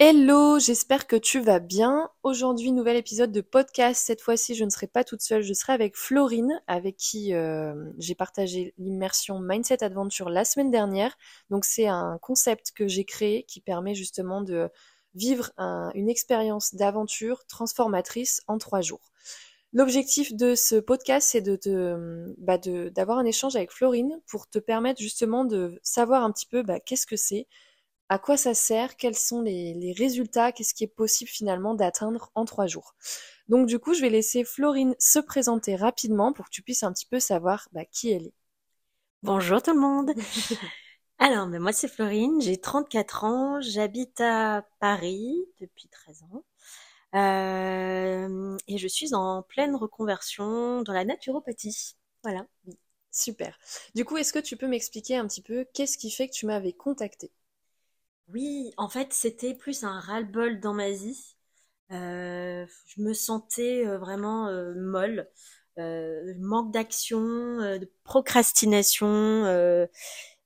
[0.00, 2.10] Hello, j'espère que tu vas bien.
[2.24, 4.02] Aujourd'hui, nouvel épisode de podcast.
[4.04, 7.92] Cette fois-ci, je ne serai pas toute seule, je serai avec Florine, avec qui euh,
[7.98, 11.16] j'ai partagé l'immersion Mindset Adventure la semaine dernière.
[11.48, 14.68] Donc, c'est un concept que j'ai créé qui permet justement de
[15.14, 15.52] vivre
[15.94, 19.12] une expérience d'aventure transformatrice en trois jours.
[19.72, 25.00] L'objectif de ce podcast, c'est de, bah d'avoir un échange avec Florine pour te permettre
[25.00, 27.46] justement de savoir un petit peu bah, qu'est-ce que c'est,
[28.08, 32.44] à quoi ça sert, quels sont les, résultats, qu'est-ce qui est possible finalement d'atteindre en
[32.44, 32.94] trois jours.
[33.48, 36.92] Donc du coup, je vais laisser Florine se présenter rapidement pour que tu puisses un
[36.92, 38.34] petit peu savoir bah, qui elle est.
[39.22, 40.12] Bonjour tout le monde.
[41.18, 46.44] Alors, moi c'est Florine, j'ai 34 ans, j'habite à Paris depuis 13 ans.
[47.14, 51.94] Euh, et je suis en pleine reconversion dans la naturopathie.
[52.22, 52.46] Voilà.
[53.12, 53.56] Super.
[53.94, 56.46] Du coup, est-ce que tu peux m'expliquer un petit peu qu'est-ce qui fait que tu
[56.46, 57.30] m'avais contacté
[58.28, 61.36] oui, en fait, c'était plus un ras-le-bol dans ma vie.
[61.92, 65.28] Euh, je me sentais euh, vraiment euh, molle,
[66.38, 69.42] manque d'action, de procrastination.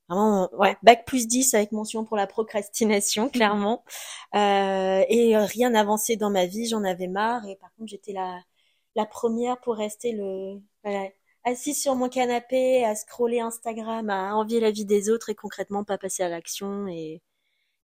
[0.09, 3.83] vraiment, ouais, bac plus 10 avec mention pour la procrastination, clairement.
[4.33, 7.47] et rien n'avançait dans ma vie, j'en avais marre.
[7.47, 8.41] Et par contre, j'étais la,
[8.95, 10.61] la première pour rester le,
[11.45, 15.83] assise sur mon canapé, à scroller Instagram, à envier la vie des autres et concrètement
[15.83, 16.87] pas passer à l'action.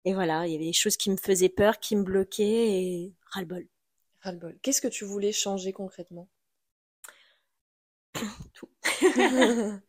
[0.06, 3.14] Et voilà, il y avait des choses qui me faisaient peur, qui me bloquaient et
[3.32, 3.68] ras-le-bol.
[4.22, 4.58] Ras-le-bol.
[4.62, 6.28] Qu'est-ce que tu voulais changer concrètement?
[8.54, 8.70] Tout.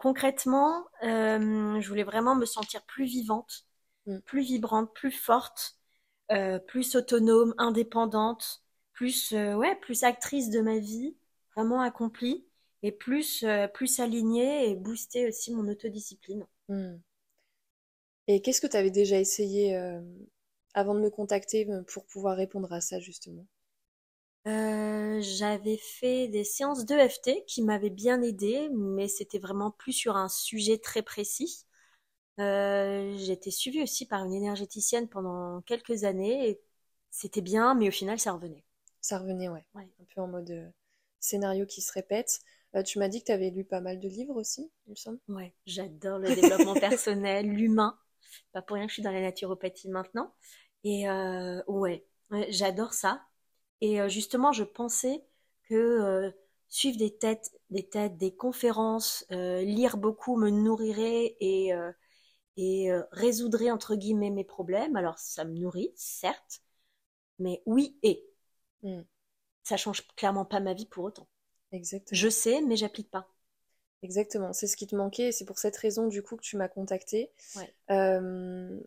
[0.00, 3.66] concrètement, euh, je voulais vraiment me sentir plus vivante,
[4.06, 4.20] mm.
[4.20, 5.76] plus vibrante, plus forte,
[6.32, 11.16] euh, plus autonome, indépendante, plus euh, ouais, plus actrice de ma vie,
[11.54, 12.46] vraiment accomplie
[12.82, 16.46] et plus plus alignée et booster aussi mon autodiscipline.
[16.68, 16.96] Mm.
[18.28, 19.98] Et qu'est-ce que tu avais déjà essayé euh,
[20.74, 23.46] avant de me contacter euh, pour pouvoir répondre à ça justement?
[24.46, 30.16] Euh, J'avais fait des séances d'EFT qui m'avaient bien aidé, mais c'était vraiment plus sur
[30.16, 31.64] un sujet très précis.
[32.40, 36.60] Euh, été suivie aussi par une énergéticienne pendant quelques années et
[37.10, 38.64] c'était bien, mais au final ça revenait.
[39.00, 39.64] Ça revenait, ouais.
[39.74, 39.88] ouais.
[40.00, 40.72] Un peu en mode
[41.20, 42.40] scénario qui se répète.
[42.86, 45.20] tu m'as dit que tu avais lu pas mal de livres aussi, il me semble.
[45.28, 47.98] Ouais, j'adore le développement personnel, l'humain.
[48.52, 50.34] Pas pour rien que je suis dans la naturopathie maintenant.
[50.84, 52.06] Et euh, ouais,
[52.50, 53.22] j'adore ça.
[53.80, 55.24] Et euh, justement, je pensais
[55.68, 56.30] que euh,
[56.68, 61.72] suivre des têtes, des têtes, des conférences, lire beaucoup me nourrirait et
[62.56, 64.96] et résoudrait entre guillemets mes problèmes.
[64.96, 66.62] Alors ça me nourrit, certes,
[67.38, 68.24] mais oui et
[68.82, 69.00] mmh.
[69.62, 71.28] ça change clairement pas ma vie pour autant.
[71.72, 72.16] Exactement.
[72.16, 73.33] Je sais, mais j'applique pas.
[74.04, 76.58] Exactement, c'est ce qui te manquait et c'est pour cette raison du coup que tu
[76.58, 77.30] m'as contacté.
[77.90, 78.78] Euh,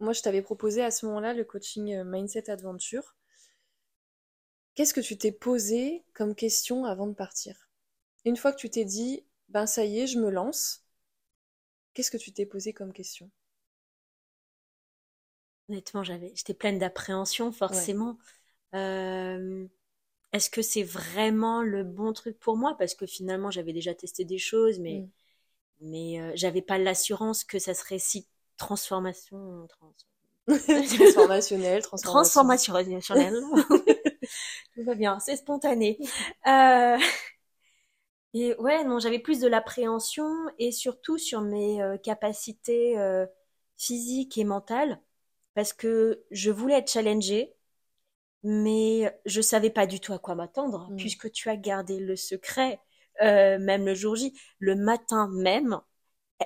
[0.00, 3.14] moi, je t'avais proposé à ce moment-là le coaching euh, Mindset Adventure.
[4.74, 7.68] Qu'est-ce que tu t'es posé comme question avant de partir?
[8.24, 10.84] Une fois que tu t'es dit, ben ça y est, je me lance,
[11.94, 13.30] qu'est-ce que tu t'es posé comme question?
[15.68, 18.18] Honnêtement, j'avais, j'étais pleine d'appréhension, forcément.
[18.74, 19.66] Euh,
[20.36, 22.76] est-ce que c'est vraiment le bon truc pour moi?
[22.78, 25.10] Parce que finalement, j'avais déjà testé des choses, mais, mm.
[25.80, 29.66] mais euh, j'avais pas l'assurance que ça serait si transformation.
[30.46, 33.34] transformationnel, transformationnel.
[34.74, 35.98] Tout va bien, c'est spontané.
[36.46, 36.98] Euh...
[38.34, 42.96] Et ouais, non, j'avais plus de l'appréhension et surtout sur mes euh, capacités
[43.78, 45.00] physiques et mentales
[45.54, 47.55] parce que je voulais être challengée
[48.48, 50.96] mais je savais pas du tout à quoi m'attendre, mm.
[50.96, 52.78] puisque tu as gardé le secret,
[53.20, 55.80] euh, même le jour J, le matin même,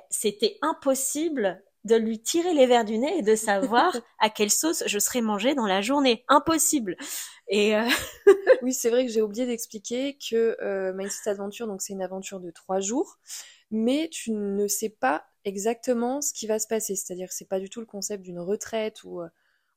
[0.09, 4.83] c'était impossible de lui tirer les verres du nez et de savoir à quelle sauce
[4.87, 6.25] je serais mangée dans la journée.
[6.29, 6.97] Impossible.
[7.49, 7.87] Et euh...
[8.63, 12.41] oui, c'est vrai que j'ai oublié d'expliquer que euh, Mindset Adventure, donc c'est une aventure
[12.41, 13.19] de trois jours,
[13.71, 16.97] mais tu ne sais pas exactement ce qui va se passer.
[16.97, 19.29] C'est-à-dire que c'est pas du tout le concept d'une retraite ou euh,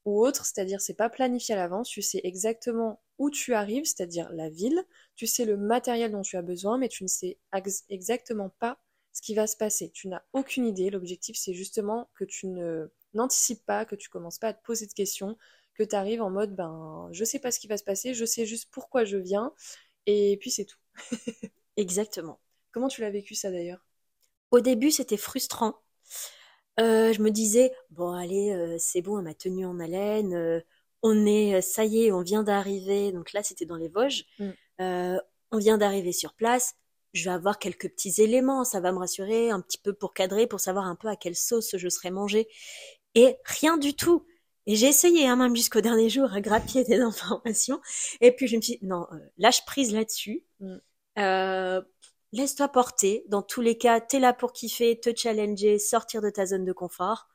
[0.06, 4.30] ou autre, c'est-à-dire c'est pas planifié à l'avance, tu sais exactement où tu arrives, c'est-à-dire
[4.34, 4.84] la ville,
[5.16, 7.38] tu sais le matériel dont tu as besoin, mais tu ne sais
[7.90, 8.80] exactement pas
[9.14, 9.92] ce qui va se passer.
[9.92, 10.90] Tu n'as aucune idée.
[10.90, 14.88] L'objectif, c'est justement que tu ne n'anticipes pas, que tu commences pas à te poser
[14.88, 15.38] de questions,
[15.76, 18.26] que tu arrives en mode ben je sais pas ce qui va se passer, je
[18.26, 19.54] sais juste pourquoi je viens,
[20.08, 20.80] et puis c'est tout.
[21.78, 22.40] exactement.
[22.72, 23.86] Comment tu l'as vécu ça d'ailleurs?
[24.52, 25.76] Au début, c'était frustrant
[26.80, 30.60] euh, je me disais bon allez euh, c'est bon elle m'a tenu en haleine euh,
[31.02, 34.52] on est ça y est on vient d'arriver donc là c'était dans les Vosges mm.
[35.52, 36.76] on vient d'arriver sur place
[37.14, 40.48] je vais avoir quelques petits éléments ça va me rassurer un petit peu pour cadrer
[40.48, 42.48] pour savoir un peu à quelle sauce je serai mangée
[43.16, 44.26] et rien du tout
[44.66, 47.82] Et j'ai essayé, hein, même jusqu'au dernier jour, à grappiller des informations.
[48.22, 50.44] Et puis je me suis dit, non, euh, lâche prise là-dessus.
[50.60, 50.78] Mm.
[52.34, 53.24] Laisse-toi porter.
[53.28, 56.74] Dans tous les cas, t'es là pour kiffer, te challenger, sortir de ta zone de
[56.74, 57.30] confort.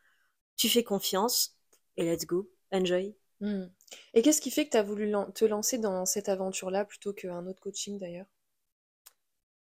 [0.56, 1.56] Tu fais confiance
[1.96, 3.14] et let's go, enjoy.
[3.40, 3.66] Mm.
[4.14, 7.46] Et qu'est-ce qui fait que tu as voulu te lancer dans cette aventure-là plutôt qu'un
[7.46, 8.26] autre coaching d'ailleurs?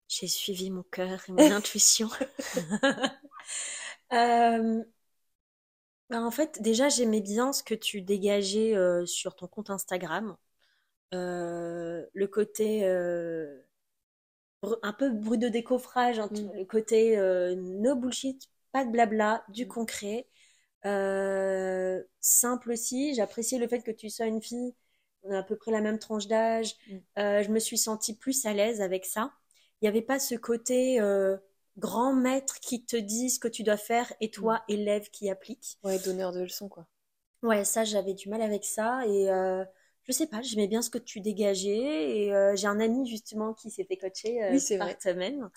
[0.10, 2.10] J'ai suivi mon cœur et mon intuition.
[4.14, 4.84] euh,
[6.10, 10.36] bah, en fait, déjà, j'aimais bien ce que tu dégageais euh, sur ton compte Instagram.
[11.14, 12.84] Euh, le côté
[14.82, 16.58] un peu bruit de décoffrage, hein, mm.
[16.58, 17.18] le côté
[17.56, 19.68] no bullshit, pas de blabla, du mm.
[19.68, 20.28] concret.
[22.20, 24.74] simple aussi, j'appréciais le fait que tu sois une fille,
[25.24, 26.76] on a à peu près la même tranche d'âge.
[26.88, 26.98] Mm.
[27.18, 29.32] je me suis sentie plus à l'aise avec ça.
[29.82, 31.00] Il n'y avait pas ce côté
[31.78, 35.78] grand maître qui te dit ce que tu dois faire et toi, élève qui applique.
[35.84, 36.88] Ouais, donneur de leçons, quoi.
[37.42, 39.66] Ouais, ça, j'avais du mal avec ça et euh,
[40.06, 43.54] je sais pas, j'aimais bien ce que tu dégageais et euh, j'ai un ami justement
[43.54, 45.50] qui s'est fait coacher euh, oui, par semaine.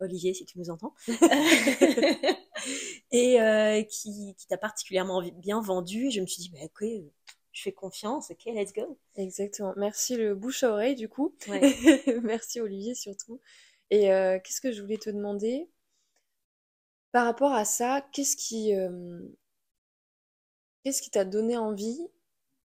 [0.00, 0.94] Olivier, si tu nous entends,
[3.12, 6.06] et euh, qui, qui t'a particulièrement bien vendu.
[6.06, 6.84] Et je me suis dit, bah, ok,
[7.52, 8.98] je fais confiance, ok, let's go.
[9.16, 9.72] Exactement.
[9.76, 11.34] Merci le bouche à oreille, du coup.
[11.48, 11.60] Ouais.
[12.22, 13.40] Merci Olivier, surtout.
[13.90, 15.68] Et euh, qu'est-ce que je voulais te demander?
[17.12, 18.72] Par rapport à ça Qu'est-ce qui
[20.82, 22.08] qu'est-ce qui t'a donné envie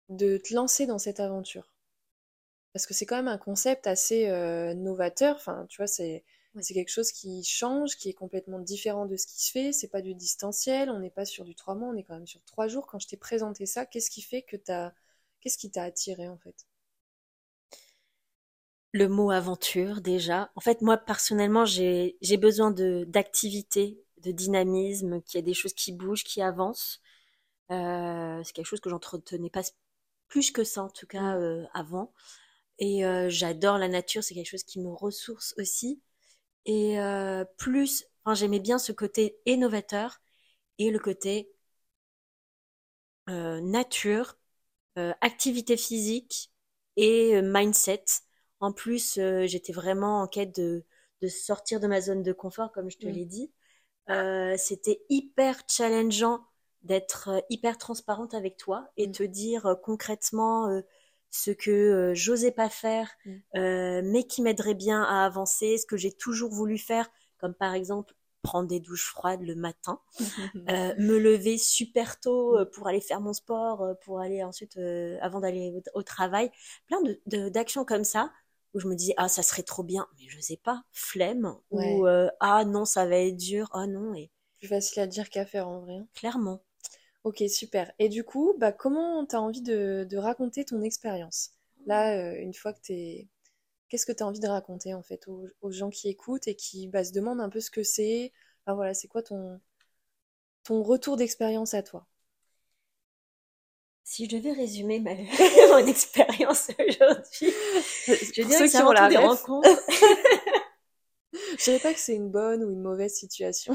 [0.08, 1.72] de te lancer dans cette aventure
[2.72, 5.36] Parce que c'est quand même un concept assez euh, novateur.
[5.36, 6.24] Enfin, tu vois, c'est
[6.54, 9.72] quelque chose qui change, qui est complètement différent de ce qui se fait.
[9.72, 12.26] C'est pas du distanciel, on n'est pas sur du trois mois, on est quand même
[12.26, 12.86] sur trois jours.
[12.86, 14.92] Quand je t'ai présenté ça, qu'est-ce qui fait que t'as,
[15.40, 16.66] qu'est-ce qui t'a attiré en fait?
[18.92, 20.50] Le mot aventure déjà.
[20.56, 25.74] En fait, moi personnellement, j'ai besoin de d'activité, de dynamisme, qu'il y ait des choses
[25.74, 27.00] qui bougent, qui avancent.
[27.70, 29.62] Euh, c'est quelque chose que j'entretenais pas
[30.28, 31.42] plus que ça en tout cas mmh.
[31.42, 32.12] euh, avant.
[32.78, 36.02] Et euh, j'adore la nature, c'est quelque chose qui me ressource aussi.
[36.66, 36.98] Et
[37.58, 40.18] plus, enfin, j'aimais bien ce côté innovateur
[40.78, 41.52] et le côté
[43.28, 44.36] nature,
[45.20, 46.50] activité physique
[46.96, 48.04] et mindset
[48.60, 50.84] en plus, euh, j'étais vraiment en quête de,
[51.28, 53.10] sortir de ma zone de confort, comme je te mm.
[53.10, 53.52] l'ai dit.
[54.08, 56.44] Euh, c'était hyper challengeant
[56.86, 59.12] d'être euh, hyper transparente avec toi et mm.
[59.12, 60.82] te dire concrètement
[61.30, 64.02] ce que j'osais pas faire, mm.
[64.04, 68.14] mais qui m'aiderait bien à avancer, ce que j'ai toujours voulu faire, comme par exemple
[68.42, 70.00] prendre des douches froides le matin,
[70.54, 74.78] me lever super tôt pour aller faire mon sport, pour aller ensuite,
[75.20, 76.50] avant d'aller au, travail,
[76.86, 78.30] plein de d'actions comme ça
[78.76, 82.06] où je me disais ah ça serait trop bien mais je sais pas flemme ou
[82.06, 85.46] euh, ah non ça va être dur ah non et plus facile à dire qu'à
[85.46, 86.06] faire en vrai hein.
[86.14, 86.62] clairement
[87.26, 91.50] ok super et du coup bah comment t'as envie de, raconter ton expérience?
[91.84, 93.26] Là euh, une fois que t'es
[93.88, 96.86] qu'est-ce que tu as envie de raconter en fait aux, gens qui écoutent et qui
[96.86, 98.32] bah, se demandent un peu ce que c'est?
[98.68, 99.60] Voilà c'est quoi ton
[100.62, 102.06] ton retour d'expérience à toi?
[104.04, 105.14] Si je devais résumer ma
[105.70, 107.52] mon expérience aujourd'hui,
[108.06, 109.68] je dirais que c'est avant tout des rencontres.
[111.58, 113.74] je dirais pas que c'est une bonne ou une mauvaise situation.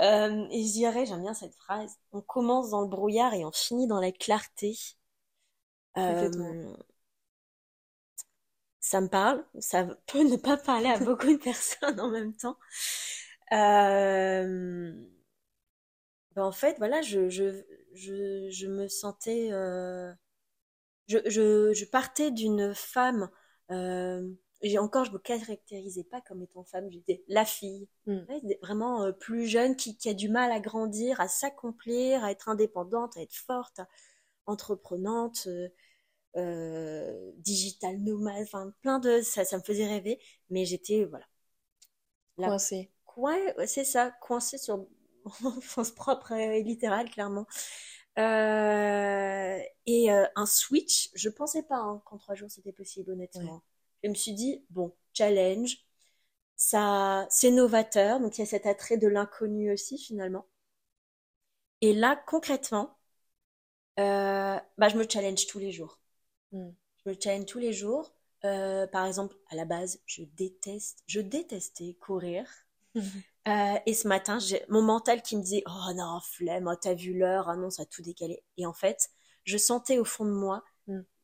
[0.00, 3.52] Euh, et je dirais, j'aime bien cette phrase, on commence dans le brouillard et on
[3.52, 4.76] finit dans la clarté.
[5.96, 6.74] Euh,
[8.80, 12.58] ça me parle, ça peut ne pas parler à beaucoup de personnes en même temps.
[13.52, 14.92] Euh,
[16.34, 17.62] ben en fait, voilà, je, je,
[17.94, 19.48] je, je me sentais.
[21.08, 23.30] Je, je, je, partais d'une femme.
[24.64, 27.88] Euh, et encore, je me caractérisais pas comme étant femme, j'étais la fille.
[28.06, 28.20] Hmm.
[28.62, 32.48] vraiment euh, plus jeune, qui, qui, a du mal à grandir, à s'accomplir, à être
[32.48, 33.80] indépendante, à être forte,
[34.46, 35.48] entreprenante,
[36.36, 39.20] euh, digital nomade, enfin plein de.
[39.22, 40.20] Ça, ça me faisait rêver,
[40.50, 41.04] mais j'étais.
[41.04, 41.26] Voilà.
[42.36, 42.90] Coincée.
[43.16, 44.86] Ouais, c'est ça, coincée sur
[45.62, 47.46] sens propre et littéral, clairement.
[48.18, 53.62] Euh, et euh, un switch, je pensais pas hein, qu'en trois jours c'était possible, honnêtement.
[54.06, 55.78] Je me suis dit, bon, challenge,
[56.54, 60.46] ça, c'est novateur, donc il y a cet attrait de l'inconnu aussi, finalement.
[61.80, 62.96] Et là, concrètement,
[63.98, 65.98] euh, bah, je me challenge tous les jours.
[66.52, 66.70] Hmm.
[67.04, 68.14] Je me challenge tous les jours.
[68.42, 72.46] par exemple, à la base, je déteste, je détestais courir.
[73.48, 76.94] Euh, et ce matin, j'ai mon mental qui me disait Oh non, flemme, oh, t'as
[76.94, 78.42] vu l'heure, ah non, ça a tout décalé.
[78.56, 79.10] Et en fait,
[79.44, 80.64] je sentais au fond de moi,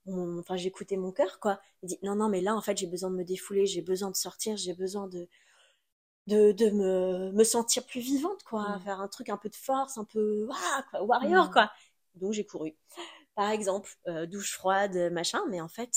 [0.09, 1.61] enfin, j'écoutais mon cœur, quoi.
[1.83, 4.11] Il dit Non, non, mais là, en fait, j'ai besoin de me défouler, j'ai besoin
[4.11, 5.29] de sortir, j'ai besoin de.
[6.27, 8.79] de, de me, me sentir plus vivante, quoi.
[8.81, 11.71] Faire un truc un peu de force, un peu, ah, quoi, warrior, quoi.
[12.15, 12.75] Donc j'ai couru.
[13.37, 15.91] Par exemple, euh, douche froide, machin, mais en fait,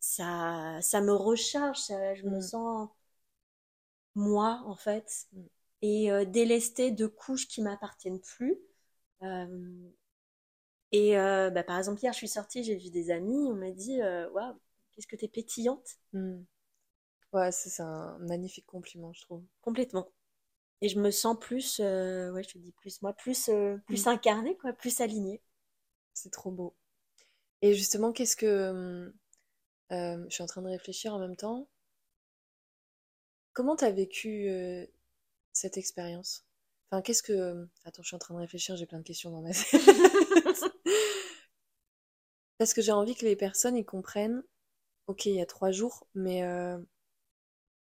[0.00, 2.40] ça, ça me recharge, ça- je me Mm.
[2.40, 2.90] sens
[4.14, 5.46] moi, en fait, Mm.
[5.82, 8.58] et euh, délestée de couches qui m'appartiennent plus.
[9.22, 9.90] Euh,
[10.92, 13.70] et euh, bah, par exemple, hier, je suis sortie, j'ai vu des amis, on m'a
[13.72, 14.54] dit, euh, waouh,
[14.92, 16.44] qu'est-ce que t'es pétillante, Mm.
[17.32, 19.44] Ouais, c'est un magnifique compliment, je trouve.
[19.62, 20.08] complètement.
[20.82, 24.06] Et je me sens plus, euh, ouais, je te dis plus moi, plus, euh, plus
[24.06, 24.08] Mm.
[24.08, 25.42] incarnée, quoi, plus alignée.
[26.14, 26.76] C'est trop beau.
[27.62, 29.12] Et justement, qu'est-ce que...
[29.92, 31.68] euh, je suis en train de réfléchir en même temps.
[33.52, 34.48] Comment t'as vécu
[35.52, 36.44] cette expérience?
[36.90, 37.66] Enfin, qu'est-ce que...
[37.84, 39.80] Attends, je suis en train de réfléchir, j'ai plein de questions dans ma tête.
[42.58, 44.44] Parce que j'ai envie que les personnes y comprennent,
[45.08, 46.78] ok, il y a trois jours, mais euh,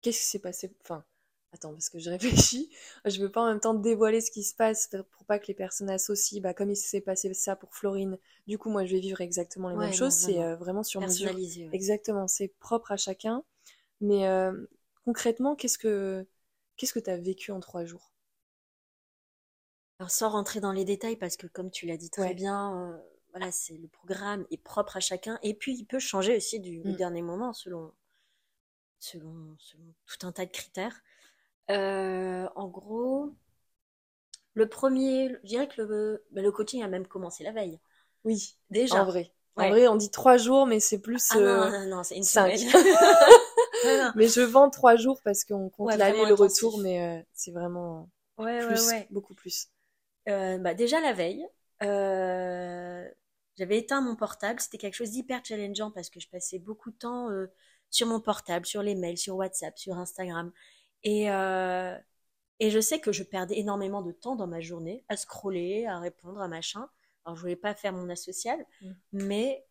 [0.01, 0.73] qu'est-ce qui s'est passé?
[0.83, 1.03] Enfin,
[1.53, 2.69] attends, parce que je réfléchis,
[3.05, 5.53] je veux pas en même temps dévoiler ce qui se passe pour pas que les
[5.53, 8.99] personnes associent, bah, comme il s'est passé ça pour Florine, du coup, moi, je vais
[8.99, 10.43] vivre exactement les Ouais, mêmes non, choses, c'est vraiment.
[10.43, 11.41] euh, vraiment sur mesure.
[11.59, 11.71] Ouais.
[11.71, 13.43] Exactement, c'est propre à chacun.
[14.01, 14.53] Mais euh,
[15.05, 16.27] concrètement, qu'est-ce que
[16.77, 18.13] qu'est-ce que t'as vécu en trois jours?
[19.99, 22.33] Alors, sans rentrer dans les détails, parce que comme tu l'as dit très Ouais.
[22.33, 22.97] bien, euh,
[23.31, 26.83] voilà, c'est le programme est propre à chacun, et puis il peut changer aussi du,
[26.83, 26.95] du Mm.
[26.95, 27.93] dernier moment selon,
[28.99, 31.01] selon, selon tout un tas de critères.
[31.71, 33.35] Euh, en gros,
[34.55, 37.79] le premier, je dirais que le, bah, le coaching a même commencé la veille.
[38.23, 38.57] Oui,
[38.89, 39.05] en Déjà.
[39.05, 39.31] vrai.
[39.55, 42.17] En vrai, on dit trois jours, mais c'est plus Ah non, euh, non, non, c'est
[42.17, 42.53] une cinq.
[42.53, 42.61] semaine.
[44.15, 47.23] Mais je vends trois jours parce qu'on compte Ouais, l'aller et le retour, mais euh,
[47.33, 49.69] c'est vraiment Ouais, plus, beaucoup plus.
[50.27, 51.47] Euh, bah, déjà la veille,
[51.83, 53.07] euh,
[53.57, 54.59] j'avais éteint mon portable.
[54.59, 57.47] C'était quelque chose d'hyper challengeant parce que je passais beaucoup de temps euh,
[57.89, 60.51] sur mon portable, sur les mails, sur WhatsApp, sur Instagram.
[61.03, 61.27] Et,
[62.59, 65.99] et je sais que je perdais énormément de temps dans ma journée à scroller, à
[65.99, 66.89] répondre à machin.
[67.23, 68.91] Alors je voulais pas faire mon asocial, Mm.
[69.13, 69.63] mais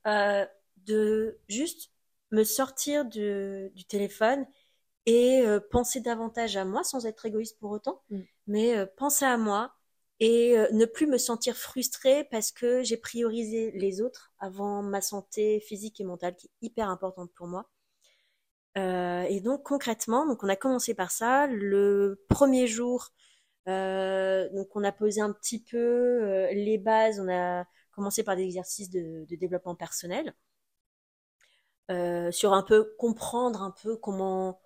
[0.86, 1.90] de juste
[2.30, 4.46] me sortir du, du téléphone
[5.04, 8.20] et euh, penser davantage à moi sans être égoïste pour autant, Mm.
[8.46, 9.75] mais euh, penser à moi
[10.20, 15.00] et euh, ne plus me sentir frustrée parce que j'ai priorisé les autres avant ma
[15.00, 17.68] santé physique et mentale qui est hyper importante pour moi.
[18.78, 21.46] Euh, et donc concrètement, donc on a commencé par ça.
[21.46, 23.11] Le premier jour,
[23.68, 27.20] euh, donc on a posé un petit peu les bases.
[27.20, 30.35] On a commencé par des exercices de, de développement personnel
[32.30, 34.61] sur un peu comprendre un peu comment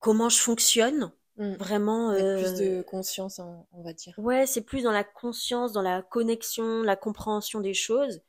[0.00, 1.54] comment je fonctionne Mm.
[1.56, 2.12] vraiment.
[2.12, 4.14] Plus euh, de conscience, on, on va dire.
[4.18, 8.20] Ouais, c'est plus dans la conscience, dans la connexion, la compréhension des choses.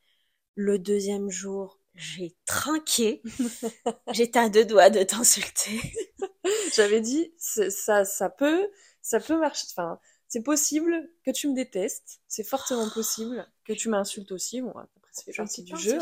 [0.55, 3.22] Le deuxième jour, j'ai trinqué.
[4.12, 5.79] J'étais à deux doigts de t'insulter.
[6.75, 8.67] J'avais dit, c'est- ça, ça peut,
[9.01, 9.67] ça peut marcher.
[9.72, 12.22] Enfin, c'est possible que tu me détestes.
[12.27, 14.62] C'est fortement possible que tu m'insultes aussi.
[14.62, 14.88] Bon, après,
[15.27, 16.00] ne partie du jeu.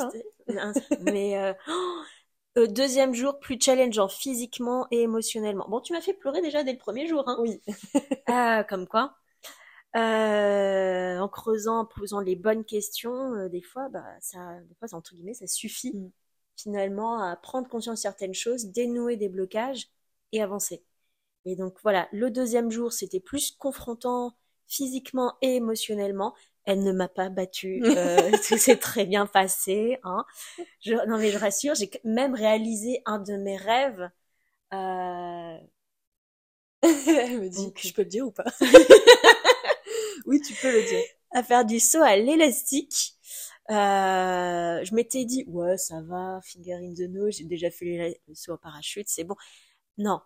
[0.58, 0.74] hein.
[1.02, 2.02] Mais euh, oh,
[2.58, 5.68] euh, deuxième jour, plus challengeant physiquement et émotionnellement.
[5.70, 7.24] Bon, tu m'as fait pleurer déjà dès le premier jour.
[7.28, 7.38] Hein.
[7.40, 7.62] Oui.
[8.28, 9.18] Ah, comme quoi.
[9.96, 14.88] Euh, en creusant, en posant les bonnes questions, euh, des fois, bah, ça, des fois,
[14.98, 16.12] entre guillemets, ça suffit Mm.
[16.58, 19.90] finalement à prendre conscience de certaines choses, dénouer des blocages
[20.32, 20.84] et avancer.
[21.46, 24.36] Et donc voilà, le deuxième jour, c'était plus confrontant
[24.68, 26.36] physiquement et émotionnellement.
[26.66, 30.00] Elle ne m'a pas battue, euh, tout s'est très bien passé.
[30.04, 30.26] Hein.
[30.82, 34.10] Je, non mais je rassure, j'ai même réalisé un de mes rêves.
[34.74, 35.58] Euh,
[36.84, 38.46] Elle me dit, Donc- je peux le dire ou pas?
[40.26, 41.04] Oui, tu peux le dire.
[41.32, 43.16] à faire du saut à l'élastique.
[43.70, 48.36] Euh, je m'étais dit, ouais, ça va, finger in the nose, j'ai déjà fait le
[48.36, 49.36] saut en parachute, c'est bon.
[49.98, 50.22] Non,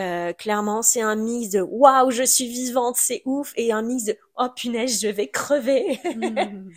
[0.00, 4.04] euh, clairement, c'est un mix de waouh, je suis vivante, c'est ouf, et un mix
[4.04, 6.00] de oh punaise, je vais crever.
[6.14, 6.70] Mm.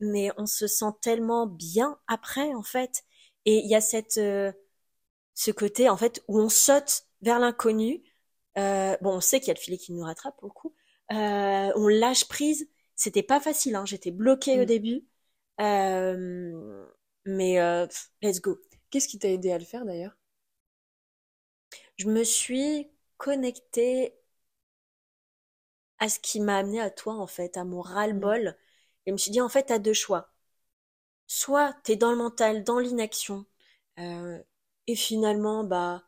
[0.00, 3.04] Mais on se sent tellement bien après, en fait.
[3.46, 4.52] Et il y a cette, euh,
[5.34, 8.02] ce côté, en fait, où on saute vers l'inconnu.
[8.58, 10.74] Euh, bon, on sait qu'il y a le filet qui nous rattrape pour le coup.
[11.12, 12.68] Euh, on lâche prise.
[12.96, 13.86] C'était pas facile, hein.
[13.86, 14.66] J'étais bloquée au Mm.
[14.66, 15.06] début.
[15.60, 16.86] Euh,
[17.26, 17.86] mais euh,
[18.22, 18.58] let's go.
[18.90, 20.17] Qu'est-ce qui t'a aidé à le faire d'ailleurs?
[21.98, 24.14] Je me suis connectée
[25.98, 28.56] à ce qui m'a amené à toi, en fait, à mon ras-le-bol.
[29.06, 30.30] Et je me suis dit, en fait, t'as deux choix.
[31.26, 33.46] Soit t'es dans le mental, dans l'inaction,
[33.98, 34.38] euh,
[34.86, 36.04] et finalement, bah,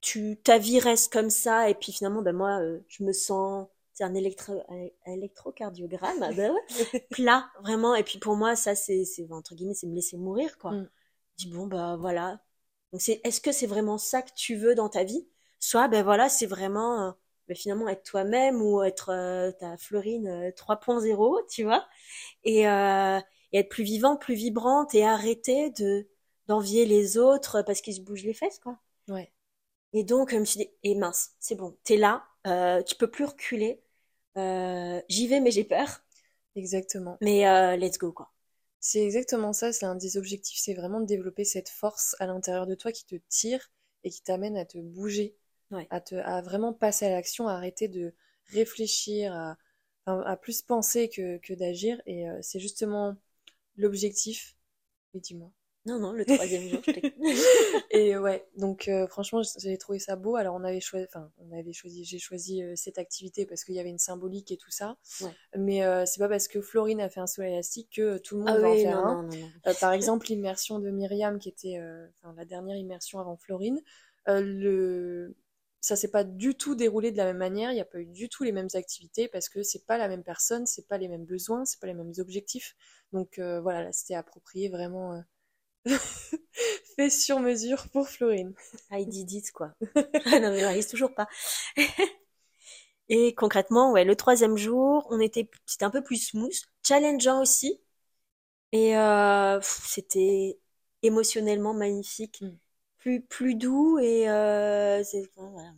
[0.00, 3.68] tu, ta vie reste comme ça, et puis finalement, bah, moi, euh, je me sens,
[3.94, 6.50] c'est un électro, un électrocardiogramme, ah bah
[7.10, 7.94] plat, vraiment.
[7.96, 10.72] Et puis pour moi, ça, c'est, c'est, entre guillemets, c'est me laisser mourir, quoi.
[10.72, 10.90] Mm.
[11.38, 12.40] Je dis, bon, bah, voilà.
[12.92, 15.26] Donc c'est, est-ce que c'est vraiment ça que tu veux dans ta vie?
[15.60, 17.14] soit ben voilà, c'est vraiment
[17.48, 21.84] ben, finalement être toi-même ou être ta Florine 3.0, tu vois,
[22.44, 26.06] et, et être plus vivant, plus vibrante et arrêter de
[26.48, 28.78] d'envier les autres parce qu'ils se bougent les fesses, quoi.
[29.08, 29.32] Ouais.
[29.92, 32.94] Et donc, je me suis dit, et eh mince, c'est bon, t'es là, euh, tu
[32.94, 33.82] peux plus reculer.
[34.36, 36.02] Euh, J'y vais, mais j'ai peur.
[36.56, 37.16] Exactement.
[37.20, 38.30] Mais euh, let's go, quoi.
[38.80, 42.66] C'est exactement ça, c'est un des objectifs, c'est vraiment de développer cette force à l'intérieur
[42.66, 43.70] de toi qui te tire
[44.04, 45.36] et qui t'amène à te bouger,
[45.90, 48.14] à, te, à vraiment passer à l'action, à arrêter de
[48.52, 49.58] réfléchir, à,
[50.06, 52.00] à, plus penser que, que d'agir.
[52.06, 53.16] Et euh, c'est justement
[53.76, 54.56] l'objectif.
[55.14, 55.52] Mais dis-moi.
[55.88, 56.92] Non, non, le troisième jour, je
[57.90, 60.36] Et ouais, donc euh, franchement, j'ai trouvé ça beau.
[60.36, 63.74] Alors on avait choisi, enfin, on avait choisi, j'ai choisi euh, cette activité parce qu'il
[63.74, 64.98] y avait une symbolique et tout ça.
[65.56, 68.40] Mais euh, c'est pas parce que Florine a fait un saut élastique que tout le
[68.42, 69.28] monde ah va en faire un.
[69.80, 71.80] par exemple, l'immersion de Myriam, qui était
[72.36, 73.80] la dernière immersion avant Florine,
[74.26, 75.34] le
[75.80, 78.06] ça s'est pas du tout déroulé de la même manière, il n'y a pas eu
[78.06, 81.06] du tout les mêmes activités parce que c'est pas la même personne, c'est pas les
[81.06, 82.74] mêmes besoins, c'est pas les mêmes objectifs.
[83.12, 85.22] Donc voilà, là c'était approprié vraiment
[86.96, 88.54] fait sur mesure pour Florine.
[88.90, 89.72] I did it, quoi.
[89.94, 91.28] non, mais j'arrive toujours pas.
[93.08, 96.54] Et concrètement, ouais, le troisième jour, on était, c'était un peu plus smooth,
[96.86, 97.80] challengeant aussi.
[98.72, 100.58] Et euh, c'était
[101.02, 102.58] émotionnellement magnifique, mm.
[102.98, 105.72] plus plus doux et euh, c'est voilà,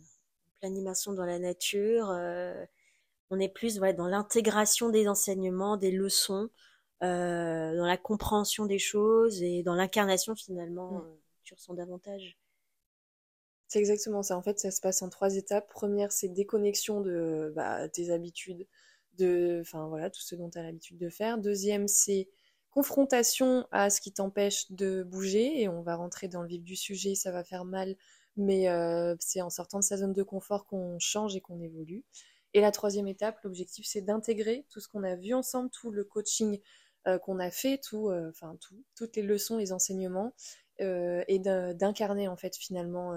[0.61, 2.09] l'animation dans la nature.
[2.11, 2.65] Euh,
[3.29, 6.49] on est plus ouais, dans l'intégration des enseignements, des leçons.
[7.03, 10.97] Euh, dans la compréhension des choses et dans l'incarnation finalement, mm.
[10.97, 12.37] euh, tu ressens davantage.
[13.67, 14.37] C'est exactement ça.
[14.37, 15.67] En fait, ça se passe en trois étapes.
[15.69, 18.67] Première, c'est déconnexion de bah, tes habitudes,
[19.17, 21.37] de, enfin voilà, tout ce dont tu as l'habitude de faire.
[21.37, 22.27] Deuxième, c'est
[22.69, 26.75] confrontation à ce qui t'empêche de bouger et on va rentrer dans le vif du
[26.75, 27.15] sujet.
[27.15, 27.95] Ça va faire mal,
[28.35, 32.03] mais euh, c'est en sortant de sa zone de confort qu'on change et qu'on évolue.
[32.53, 36.03] Et la troisième étape, l'objectif, c'est d'intégrer tout ce qu'on a vu ensemble, tout le
[36.03, 36.59] coaching
[37.19, 40.33] qu'on a fait, tout, euh, enfin tout, toutes les leçons, les enseignements,
[40.81, 43.13] euh, et d'incarner en fait finalement,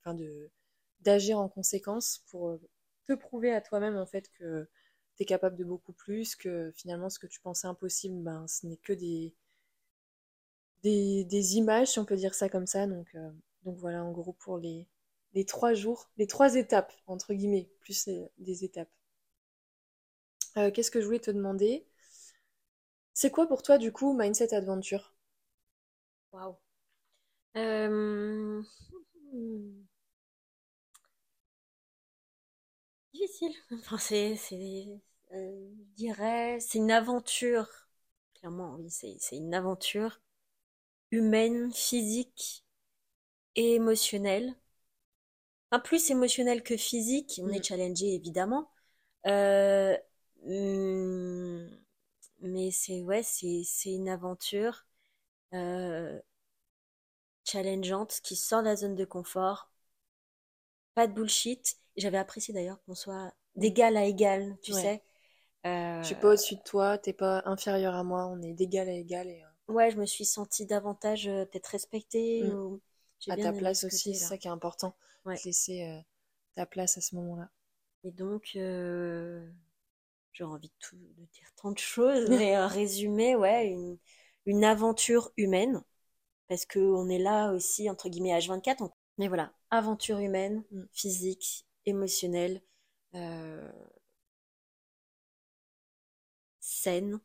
[0.00, 0.50] enfin de
[1.00, 2.58] d'agir en conséquence pour
[3.06, 4.68] te prouver à toi-même en fait que
[5.16, 8.66] tu es capable de beaucoup plus, que finalement ce que tu pensais impossible, ben ce
[8.66, 9.34] n'est que des,
[10.82, 12.86] des, des, images, si on peut dire ça comme ça.
[12.86, 13.16] Donc,
[13.64, 14.86] donc voilà en gros pour les,
[15.34, 18.90] les trois jours, les trois étapes, entre guillemets, plus des étapes.
[20.74, 21.86] Qu'est-ce que je voulais te demander?
[23.14, 25.14] C'est quoi pour toi, du coup, Mindset Adventure?
[26.32, 26.56] Waouh.
[27.56, 28.62] Euh,
[33.12, 33.52] difficile.
[33.72, 34.36] Enfin, c'est,
[35.32, 37.68] euh, je dirais, c'est une aventure.
[38.34, 40.20] Clairement, oui, c'est, une aventure
[41.10, 42.64] humaine, physique
[43.56, 44.54] et émotionnelle.
[45.70, 47.40] Enfin, plus émotionnelle que physique.
[47.42, 47.64] On est mm.
[47.64, 48.70] challengé, évidemment.
[49.26, 49.96] Euh,
[50.44, 51.66] hmm,
[52.40, 54.86] mais c'est ouais, c'est c'est une aventure
[55.54, 56.20] euh,
[57.44, 59.70] challengeante qui sort de la zone de confort.
[60.94, 61.78] Pas de bullshit.
[61.96, 65.02] J'avais apprécié d'ailleurs qu'on soit d'égal à égal, tu sais.
[65.66, 66.00] Euh...
[66.00, 68.92] Je suis pas au-dessus de toi, t'es pas inférieur à moi, on est d'égal à
[68.92, 69.28] égal.
[69.28, 72.42] Et, euh, Ouais, je me suis sentie davantage euh, peut-être respectée.
[72.42, 72.54] Mm.
[72.54, 72.80] Ou...
[73.28, 74.96] À ta place aussi, c'est ça qui est important.
[75.26, 75.36] Ouais.
[75.44, 76.00] laisser euh,
[76.54, 77.50] ta place à ce moment-là.
[78.02, 78.56] Et donc,
[80.32, 83.98] j'ai envie de, tout, de dire tant de choses, mais euh, résumé, ouais, une,
[84.46, 85.82] une aventure humaine,
[86.48, 88.90] parce qu'on est là aussi, entre guillemets, H24.
[89.18, 90.82] Mais voilà, aventure humaine, mm.
[90.92, 92.62] physique, émotionnelle,
[93.14, 93.70] euh,
[96.60, 97.20] saine,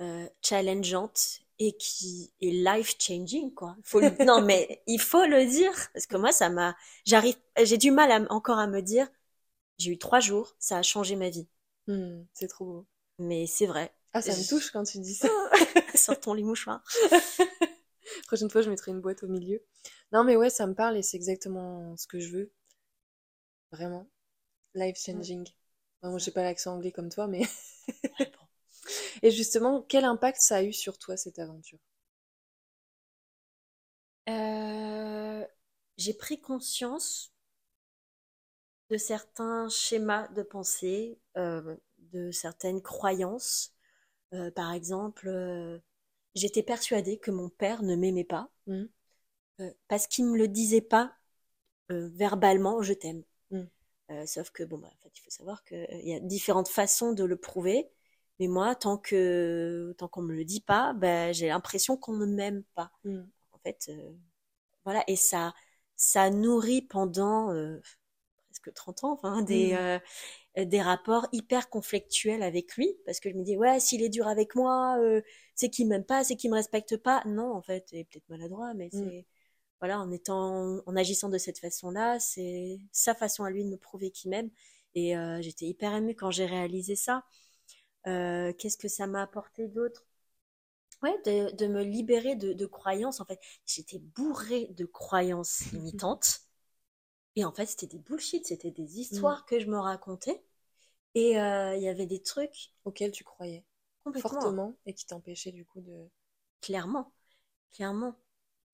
[0.00, 3.76] euh, challengeante et qui est life changing quoi.
[3.84, 7.90] Faut non mais il faut le dire parce que moi ça m'a j'arrive j'ai du
[7.90, 9.08] mal encore à me dire
[9.78, 11.46] j'ai eu trois jours ça a changé ma vie.
[11.86, 12.86] Hmm, c'est trop beau.
[13.18, 13.92] Mais c'est vrai.
[14.12, 15.28] Ah, ça me touche quand tu dis ça.
[15.94, 16.82] Sur ton lit mouchoir.
[18.26, 19.62] Prochaine fois, je mettrai une boîte au milieu.
[20.12, 22.52] Non, mais ouais, ça me parle et c'est exactement ce que je veux.
[23.72, 24.06] Vraiment.
[24.74, 25.46] Life changing.
[26.02, 27.42] moi, j'ai pas l'accent anglais comme toi, mais.
[29.22, 31.78] Et justement, quel impact ça a eu sur toi, cette aventure?
[34.30, 35.44] Euh,
[35.98, 37.29] J'ai pris conscience
[38.90, 41.76] de certains schémas de pensée, euh,
[42.12, 43.72] de certaines croyances.
[44.34, 45.78] Euh, par exemple, euh,
[46.34, 48.84] j'étais persuadée que mon père ne m'aimait pas mmh.
[49.88, 51.16] parce qu'il me le disait pas
[51.88, 53.24] verbalement je t'aime.
[53.50, 54.24] Mmh.
[54.24, 57.24] sauf que bon bah, en fait, il faut savoir qu'il y a différentes façons de
[57.24, 57.90] le prouver.
[58.38, 62.26] Mais moi, tant que tant qu'on me le dit pas, bah, j'ai l'impression qu'on ne
[62.26, 62.92] m'aime pas.
[63.04, 63.22] Mmh.
[63.52, 63.90] En fait,
[64.84, 65.52] voilà, et ça
[65.96, 67.52] ça nourrit pendant
[68.60, 70.00] presque 30 ans, enfin, des, mmh.
[70.58, 74.08] euh, des rapports hyper conflictuels avec lui, parce que je me dis, ouais, s'il est
[74.08, 75.22] dur avec moi, euh,
[75.54, 77.22] c'est qu'il m'aime pas, c'est qu'il me respecte pas.
[77.26, 78.98] Non, en fait, il est peut-être maladroit, mais mmh.
[78.98, 79.26] c'est,
[79.80, 83.76] voilà, en étant, en agissant de cette façon-là, c'est sa façon à lui de me
[83.76, 84.50] prouver qu'il m'aime.
[84.94, 87.24] Et euh, j'étais hyper émue quand j'ai réalisé ça.
[88.04, 90.06] Qu'est-ce que ça m'a apporté d'autre?
[91.02, 93.20] Ouais, de, de, me libérer de, de croyances.
[93.20, 96.40] En fait, j'étais bourrée de croyances limitantes.
[97.36, 99.44] Et en fait, c'était des bullshit, c'était des histoires mm.
[99.46, 100.42] que je me racontais.
[101.14, 103.64] Et euh, il y avait des trucs auxquels tu croyais
[104.20, 106.08] fortement et qui t'empêchaient du coup de.
[106.60, 107.12] Clairement,
[107.72, 108.16] clairement.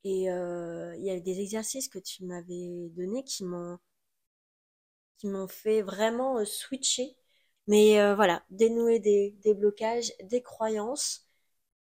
[0.05, 3.79] Et euh, il y a des exercices que tu m'avais donnés qui m'ont
[5.19, 7.17] qui m'ont fait vraiment euh, switcher.
[7.69, 11.27] Mais voilà, dénouer des, des blocages, des croyances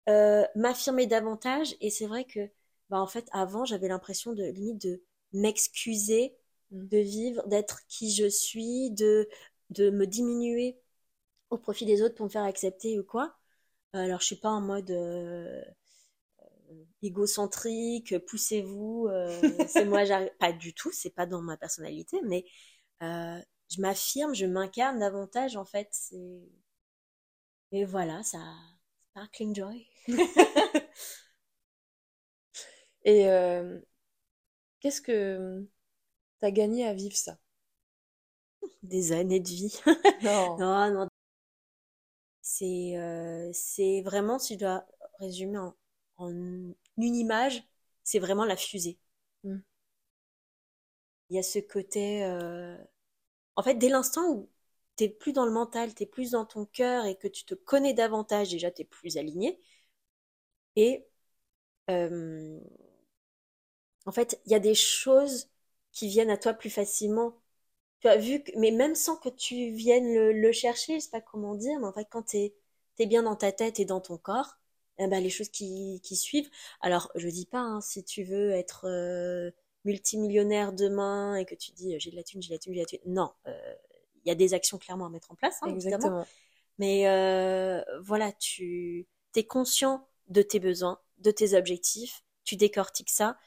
[0.09, 1.75] euh, m'affirmer davantage.
[1.81, 2.49] Et c'est vrai que,
[2.89, 5.03] bah, en fait, avant, j'avais l'impression de limite de
[5.33, 6.35] m'excuser.
[6.71, 9.27] De vivre, d'être qui je suis, de,
[9.77, 10.79] me diminuer
[11.49, 13.35] au profit des autres pour me faire accepter ou quoi.
[13.93, 15.63] Alors, je suis pas en mode euh,
[16.71, 19.09] euh, égocentrique, poussez-vous,
[19.67, 20.31] c'est moi, j'arrive.
[20.39, 22.45] Pas du tout, c'est pas dans ma personnalité, mais
[23.01, 25.91] je m'affirme, je m'incarne davantage, en fait.
[27.71, 28.39] Et voilà, ça.
[29.11, 29.87] Sparkling Joy.
[33.05, 33.79] Et euh,
[34.79, 35.67] qu'est-ce que
[36.39, 37.37] tu as gagné à vivre ça
[38.83, 39.79] Des années de vie.
[40.23, 40.57] Non.
[40.57, 41.07] non, non.
[42.41, 44.85] C'est, euh, c'est vraiment, si je dois
[45.19, 45.75] résumer en,
[46.29, 47.63] une image,
[48.03, 48.97] c'est vraiment la fusée.
[49.43, 49.59] Hmm.
[51.29, 52.23] Il y a ce côté.
[52.23, 52.77] Euh,
[53.55, 54.49] en fait, dès l'instant où
[54.95, 57.93] t'es plus dans le mental, t'es plus dans ton cœur et que tu te connais
[57.93, 59.59] davantage, déjà t'es plus aligné.
[60.75, 61.05] Et
[61.89, 62.59] euh,
[64.05, 65.49] en fait, il y a des choses
[65.99, 67.35] qui viennent à toi plus facilement.
[67.99, 71.19] Tu as vu, que, mais même sans que tu viennes le, chercher, je sais pas
[71.19, 74.17] comment dire, mais en fait, quand tu es, bien dans ta tête et dans ton
[74.17, 74.55] corps,
[74.97, 76.49] eh ben, les choses qui, qui suivent.
[76.79, 79.51] Alors, je dis pas, hein, si tu veux être euh,
[79.83, 82.79] multimillionnaire demain et que tu dis j'ai de la thune, j'ai de la thune, j'ai
[82.79, 82.99] de la thune.
[83.05, 83.75] Non, euh,
[84.23, 86.25] il y a des actions clairement à mettre en place, hein, Exactement.
[86.77, 87.03] Mais
[88.01, 93.37] voilà, tu es conscient de tes besoins, de tes objectifs, tu décortiques ça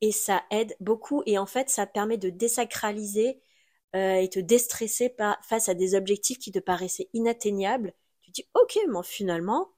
[0.00, 3.40] et ça aide beaucoup et en fait ça permet de désacraliser
[3.96, 7.94] euh, et te déstresser face à des objectifs qui te paraissaient inatteignables.
[8.22, 9.70] Tu dis ok, mais finalement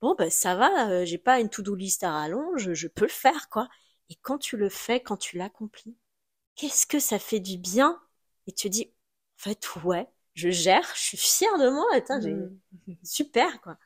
[0.00, 3.10] bon ben ça va, euh, j'ai pas une to-do list à rallonge, je peux le
[3.10, 3.68] faire quoi.
[4.10, 5.96] Et quand tu le fais, quand tu l'accomplis,
[6.54, 8.00] qu'est-ce que ça fait du bien?
[8.46, 8.92] Et tu te dis
[9.38, 12.94] en fait ouais, je gère, je suis fière de moi, attends, mmh.
[13.04, 13.76] super quoi.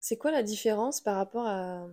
[0.00, 1.86] C'est quoi la différence par rapport à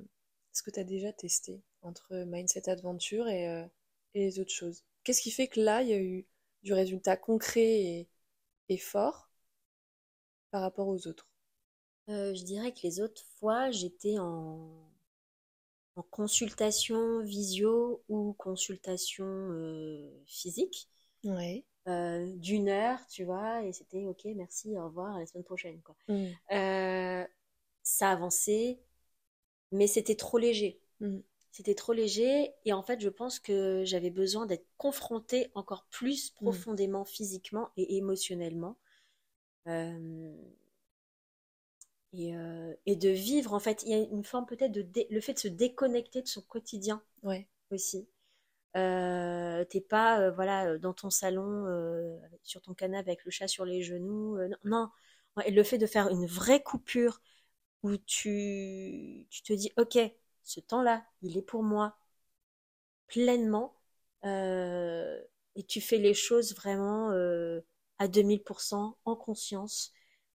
[0.52, 1.62] ce que tu as déjà testé?
[1.84, 3.66] Entre Mindset Adventure euh,
[4.14, 6.26] et, les autres choses Qu'est-ce qui fait que là, il y a eu
[6.64, 8.08] du résultat concret
[8.70, 9.30] et, fort
[10.50, 11.30] par rapport aux autres?
[12.10, 14.90] Euh, Je dirais que les autres fois, j'étais en,
[15.96, 20.90] en consultation visio ou consultation euh, physique.
[21.24, 21.64] Ouais.
[21.86, 25.82] d'une heure, tu vois, et c'était ok, merci, au revoir, à la semaine prochaine.
[25.82, 25.96] Quoi.
[26.08, 27.26] Mmh
[27.84, 28.80] ça avançait,
[29.72, 30.80] mais c'était trop léger.
[31.02, 31.20] Mm.
[31.54, 36.32] C'était trop léger et en fait, je pense que j'avais besoin d'être confrontée encore plus
[36.32, 36.34] mm.
[36.34, 38.76] profondément, physiquement et émotionnellement.
[39.68, 40.36] Euh,
[42.12, 45.22] et, euh, et, de vivre, en fait, il y a une forme peut-être de le
[45.22, 47.48] fait de se déconnecter de son quotidien ouais.
[47.70, 48.08] aussi.
[48.76, 51.68] Euh, t'es pas voilà dans ton salon
[52.42, 54.90] sur ton canapé avec le chat sur les genoux non, non.
[55.48, 57.22] le fait de faire une vraie coupure
[57.84, 60.00] où tu, tu te dis, ok,
[60.44, 61.98] ce temps-là, il est pour moi
[63.08, 63.76] pleinement,
[64.26, 65.22] euh,
[65.56, 67.62] et tu fais les choses vraiment euh,
[68.00, 69.92] à 2000% en conscience.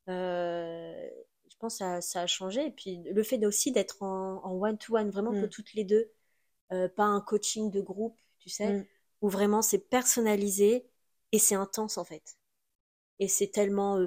[0.09, 1.09] Euh,
[1.51, 2.67] je pense que ça, ça, a changé.
[2.67, 5.49] Et puis le fait aussi d'être en one-to-one, vraiment que mm.
[5.49, 6.11] toutes les deux,
[6.69, 8.87] pas un coaching de groupe, tu sais, mm.
[9.23, 10.87] où vraiment c'est personnalisé
[11.33, 12.39] et c'est intense en fait.
[13.19, 13.99] Et c'est tellement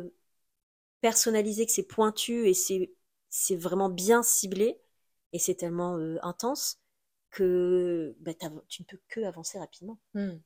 [1.01, 2.93] personnalisé que c'est pointu et c'est
[3.29, 4.79] c'est vraiment bien ciblé
[5.33, 6.79] et c'est tellement euh, intense
[7.29, 8.33] que bah,
[8.67, 9.97] tu ne peux que avancer rapidement.
[10.13, 10.37] Hmm.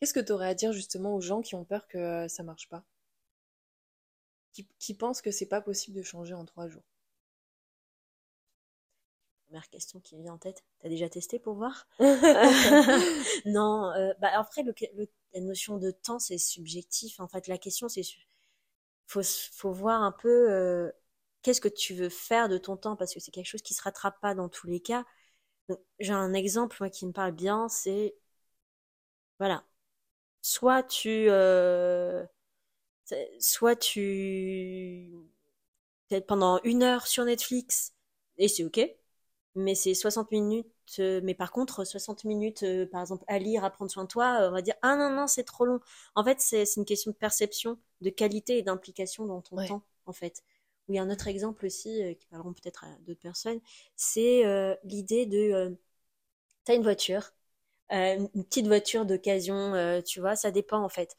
[0.00, 2.28] Qu'est-ce que tu aurais à dire justement aux gens qui ont peur que ça euh,
[2.28, 2.84] ça marche pas?
[4.78, 6.82] Qui, pensent que c'est pas possible de changer en trois jours?
[9.46, 11.86] Première question qui me vient en tête, t'as déjà testé pour voir?
[13.46, 14.74] Non, euh, bah après le,
[15.34, 17.20] la notion de temps c'est subjectif.
[17.20, 18.02] En fait, la question c'est
[19.06, 20.92] faut faut voir un peu
[21.42, 22.96] qu'est-ce que tu veux faire de ton temps?
[22.96, 25.04] Parce que c'est quelque chose qui se rattrape pas dans tous les cas.
[26.00, 28.14] J'ai un exemple moi qui me parle bien, c'est
[29.38, 29.64] voilà,
[30.42, 32.24] soit tu, euh,
[33.40, 35.10] soit tu,
[36.08, 37.94] peut-être pendant une heure sur Netflix
[38.38, 38.80] et c'est ok,
[39.56, 40.66] mais c'est 60 minutes.
[41.00, 44.08] euh, mais par contre, 60 minutes, euh, par exemple, à lire, à prendre soin de
[44.08, 45.80] toi, euh, on va dire ah non non c'est trop long.
[46.16, 49.62] En fait, c'est une question de perception, de qualité et d'implication dans ton Ouais.
[49.62, 50.42] temps, en fait.
[50.92, 53.60] Oui, un autre exemple aussi, euh, qui parleront peut-être à d'autres personnes,
[53.96, 55.70] c'est euh, l'idée de, euh,
[56.64, 57.32] t'as une voiture,
[57.90, 61.16] une petite voiture d'occasion, tu vois, ça dépend en fait.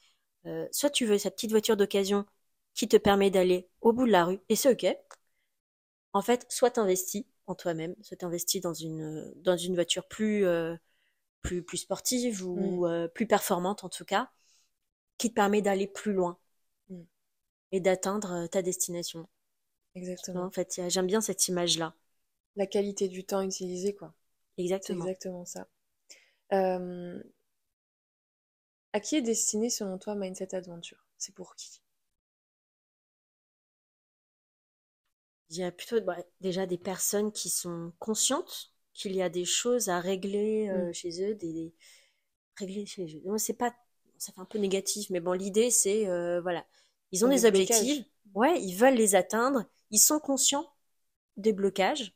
[0.72, 2.26] Soit tu veux cette petite voiture d'occasion
[2.76, 4.96] qui te permet d'aller au bout de la rue, et c'est ok.
[6.14, 10.46] En fait, soit t'investis en toi-même, soit t'investis dans une dans une voiture plus
[11.44, 14.32] plus plus sportive ou euh, plus performante en tout cas,
[15.20, 16.40] qui te permet d'aller plus loin
[16.90, 17.04] Mm.
[17.74, 19.28] et d'atteindre ta destination.
[19.96, 20.46] Exactement.
[20.46, 21.96] En fait, j'aime bien cette image-là.
[22.56, 24.12] La qualité du temps utilisé, quoi.
[24.58, 25.14] Exactement.
[25.14, 25.68] exactement ça.
[26.54, 27.22] Euh,
[28.92, 31.06] à qui est destiné, selon toi, Mindset Adventure?
[31.20, 31.80] C'est pour qui?
[35.50, 39.46] Il y a plutôt bah, déjà des personnes qui sont conscientes qu'il y a des
[39.46, 40.94] choses à régler euh, Mm.
[40.94, 41.74] chez eux, des, des-
[42.58, 43.22] régler chez eux.
[43.26, 43.74] Non, c'est pas,
[44.20, 46.66] ça fait un peu négatif, mais bon, l'idée c'est euh, voilà,
[47.12, 48.06] ils ont Des des objectifs, blocages.
[48.34, 50.66] Ouais, ils veulent les atteindre, ils sont conscients
[51.38, 52.14] des blocages.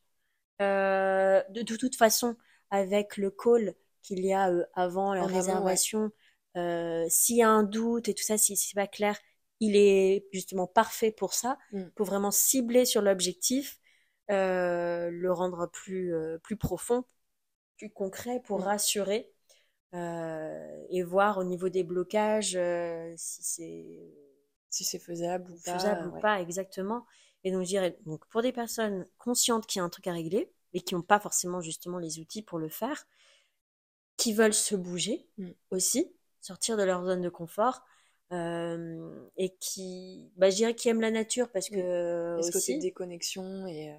[0.62, 2.36] Euh, de, de toute façon,
[2.72, 5.28] avec le call qu'il y a euh, avant la ouais.
[5.28, 6.12] réservation,
[6.58, 9.18] euh, s'il y a un doute et tout ça, si c'est pas clair,
[9.60, 11.92] il est justement parfait pour ça, Mm.
[11.96, 13.80] pour vraiment cibler sur l'objectif,
[14.32, 17.06] euh, le rendre plus, euh, plus profond,
[17.78, 18.64] plus concret pour Mm.
[18.64, 19.32] rassurer
[19.96, 24.14] euh, et voir au niveau des blocages euh, si c'est
[24.78, 25.74] Si c'est faisable ou pas.
[25.74, 27.06] faisable ou pas exactement.
[27.44, 30.14] Et donc je dirais, donc pour des personnes conscientes qu'il y a un truc à
[30.14, 33.06] régler et qui n'ont pas forcément justement les outils pour le faire,
[34.18, 35.54] qui veulent se bouger Mm.
[35.72, 36.12] aussi,
[36.42, 37.84] sortir de leur zone de confort,
[38.32, 42.52] euh, et qui, bah, je dirais qui aiment la nature parce que euh, Et ce
[42.52, 43.98] côté aussi, déconnexion, et euh,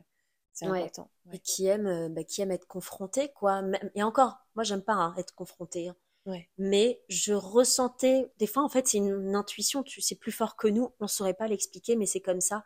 [0.54, 0.84] c'est Ouais.
[0.84, 1.10] important.
[1.32, 3.60] et qui aiment, euh, bah, qui aiment être confrontés, quoi.
[3.62, 5.96] Même- Et encore, moi j'aime pas hein, être confronté, hein.
[6.28, 6.48] Ouais.
[6.58, 10.68] mais je ressentais, des fois en fait c'est une, intuition, tu c'est plus fort que
[10.68, 12.62] nous, on saurait pas l'expliquer, mais c'est comme ça.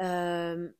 [0.00, 0.70] Euh,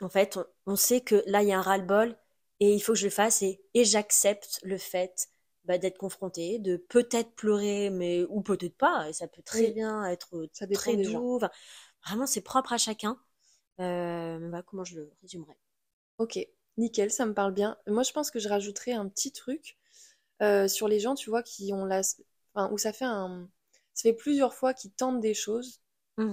[0.00, 2.16] en fait, on, on sait que là il y a un ras-le-bol
[2.60, 5.28] et il faut que je le fasse et, et j'accepte le fait
[5.64, 9.72] bah, d'être confronté, de peut-être pleurer, mais ou peut-être pas, et ça peut très Oui.
[9.72, 11.36] bien être Ça très doux.
[11.36, 11.50] Enfin,
[12.06, 13.18] vraiment, c'est propre à chacun.
[13.80, 15.56] Euh, voilà comment je le résumerais?
[16.18, 16.38] Ok,
[16.76, 17.76] nickel, ça me parle bien.
[17.86, 19.78] Moi, je pense que je rajouterais un petit truc
[20.42, 22.02] euh, sur les gens, tu vois, qui ont la...
[22.54, 23.48] Enfin, où ça fait un...
[23.94, 25.80] Ça fait plusieurs fois qu'ils tentent des choses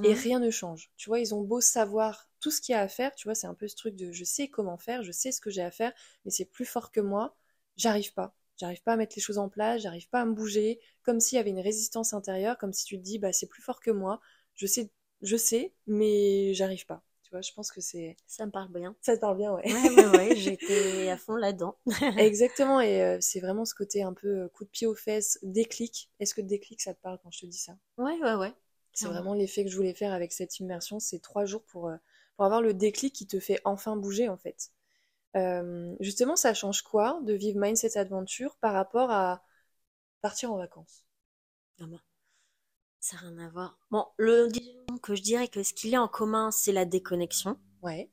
[0.04, 0.16] et Mhm.
[0.16, 0.92] rien ne change.
[0.98, 3.36] Tu vois, ils ont beau savoir tout ce qu'il y a à faire, tu vois,
[3.36, 5.62] c'est un peu ce truc de je sais comment faire, je sais ce que j'ai
[5.62, 5.94] à faire,
[6.26, 7.36] mais c'est plus fort que moi,
[7.78, 8.36] j'arrive pas.
[8.58, 11.38] J'arrive pas à mettre les choses en place, j'arrive pas à me bouger, comme s'il
[11.38, 13.92] y avait une résistance intérieure, comme si tu te dis, bah c'est plus fort que
[13.92, 14.20] moi,
[14.56, 14.92] je sais,
[15.22, 17.04] je sais, mais j'arrive pas.
[17.30, 18.18] Tu vois, je pense que c'est...
[18.28, 18.96] Ça me parle bien.
[19.02, 19.66] Ça te parle bien, ouais.
[19.70, 21.78] Ouais, ouais, ouais, j'étais à fond là-dedans.
[22.18, 25.40] Exactement, et euh, c'est vraiment ce côté un peu euh, coup de pied aux fesses,
[25.44, 26.12] déclic.
[26.20, 27.78] Est-ce que déclic, ça te parle quand je te dis ça?
[27.98, 28.54] Ouais, ouais, ouais.
[28.94, 31.96] C'est vraiment l'effet que je voulais faire avec cette immersion, c'est trois jours pour, euh,
[32.36, 34.72] pour avoir le déclic qui te fait enfin bouger en fait.
[35.38, 39.44] Euh, justement, ça change quoi de vivre Mindset Adventure par rapport à
[40.22, 41.06] partir en vacances?
[41.82, 42.00] Ah bah,
[43.00, 43.78] ça n'a rien à voir.
[43.92, 44.48] Bon, le
[45.00, 47.58] que je dirais que ce qu'il y a en commun, c'est la déconnexion.
[47.82, 48.10] Ouais,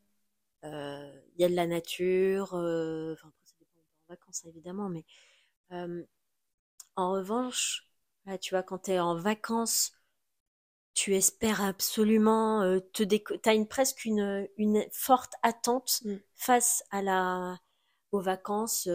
[0.64, 5.04] Euh, Il y a de la nature, euh, enfin ça dépend des vacances évidemment, mais
[5.72, 6.04] euh,
[6.96, 7.88] en revanche,
[8.26, 9.94] là, tu vois, quand tu es en vacances,
[10.94, 16.16] tu espères absolument te déco t'as une presque une, une forte attente Mm.
[16.34, 17.58] face à la
[18.12, 18.88] aux vacances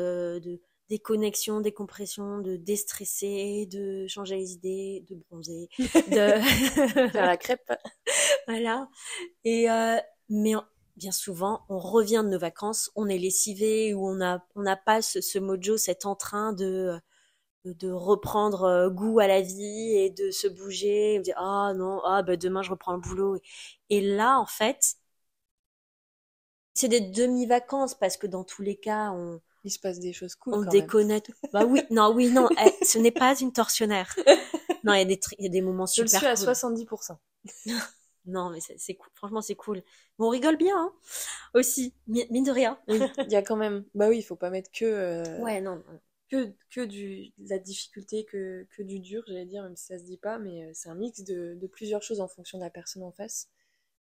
[0.92, 5.70] euh, de déconnexion, décompression, de déstresser, de changer les idées, de bronzer,
[6.08, 6.34] de
[7.12, 7.72] faire la crêpe.
[8.48, 8.90] voilà.
[9.46, 9.98] Et euh,
[10.30, 10.66] mais en-
[10.98, 14.78] bien souvent, on revient de nos vacances, on est lessivé ou on a on n'a
[14.78, 17.00] pas ce, ce mojo, cet entrain de
[17.66, 21.36] de, de reprendre euh, goût à la vie et de se bouger, et de dire
[21.40, 23.38] ah non, ah bah demain je reprends le boulot.
[23.92, 24.96] Et là en fait,
[26.74, 30.36] c'est des demi-vacances parce que dans tous les cas, on Il se passe des choses
[30.36, 30.92] cool on quand même.
[30.92, 31.32] déconnecte.
[31.52, 34.16] Bah oui, non, oui, non, eh, ce n'est pas une tortionnaire.
[34.84, 36.26] Non, il y a des tr- il y a des moments Je le super suis
[36.26, 36.54] à cool.
[36.54, 37.20] 70%.
[38.26, 39.10] Non, mais c'est cool.
[39.16, 39.78] Franchement, c'est cool.
[40.20, 40.94] Mais on rigole bien, hein,
[41.56, 42.80] aussi, mi- mine de rien.
[42.88, 43.86] Il y a quand même.
[43.96, 45.84] Bah oui, il faut pas mettre que, euh, Ouais, non,
[46.30, 49.98] que, que du, de la difficulté, que, que du dur, j'allais dire, même si ça
[50.00, 52.64] se dit pas, mais euh, c'est un mix de, de plusieurs choses en fonction de
[52.64, 53.50] la personne en face.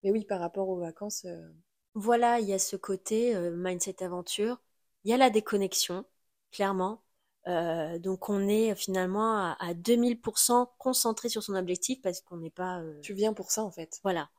[0.04, 1.50] Mais oui, par rapport aux vacances, euh,
[1.94, 4.60] Voilà, il y a ce côté euh, mindset aventure.
[5.04, 6.06] Il y a la déconnexion,
[6.52, 7.04] clairement.
[7.48, 12.50] Euh, donc on est finalement à, à 2000% concentré sur son objectif parce qu'on n'est
[12.50, 12.80] pas.
[12.82, 14.04] euh, Tu viens pour ça en fait.
[14.04, 14.30] Voilà,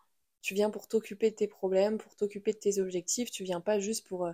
[0.42, 3.30] Tu viens pour t'occuper de tes problèmes, pour t'occuper de tes objectifs.
[3.30, 4.32] Tu viens pas juste pour euh,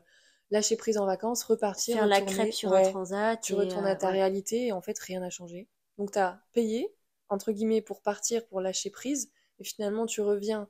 [0.51, 3.41] lâcher prise en vacances, repartir, faire la crêpe sur ouais, un transat.
[3.43, 4.13] Tu et, retournes à ta ouais.
[4.13, 5.69] réalité et en fait rien n'a changé.
[5.99, 6.95] Donc tu as payé,
[7.29, 10.69] entre guillemets, pour partir, pour lâcher prise, et finalement tu reviens,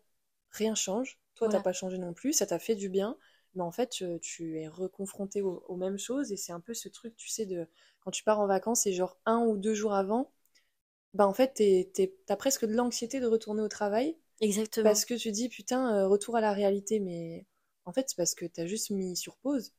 [0.50, 1.18] rien change.
[1.34, 1.58] Toi, Voilà.
[1.58, 3.16] t'as pas changé non plus, ça t'a fait du bien,
[3.56, 6.74] mais en fait tu, tu es reconfronté aux, aux mêmes choses et c'est un peu
[6.74, 7.68] ce truc, tu sais, de
[8.00, 10.32] quand tu pars en vacances et genre un ou deux jours avant,
[11.14, 14.82] bah en fait t'es- t'es- t'as presque de l'anxiété de retourner au travail Exactement.
[14.82, 17.46] parce que tu dis putain, euh, retour à la réalité, mais
[17.86, 19.72] en fait c'est parce que t'as juste mis sur pause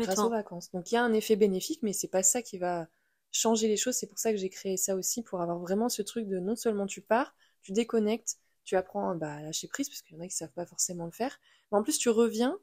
[0.00, 0.30] grâce aux Complètement.
[0.30, 0.70] vacances.
[0.72, 2.88] Donc il y a un effet bénéfique, mais c'est pas ça qui va
[3.32, 3.96] changer les choses.
[3.96, 6.56] C'est pour ça que j'ai créé ça aussi, pour avoir vraiment ce truc de non
[6.56, 10.22] seulement tu pars, tu déconnectes, tu apprends bah, à lâcher prise, parce qu'il y en
[10.24, 11.38] a qui savent pas forcément le faire,
[11.72, 12.58] mais en plus tu reviens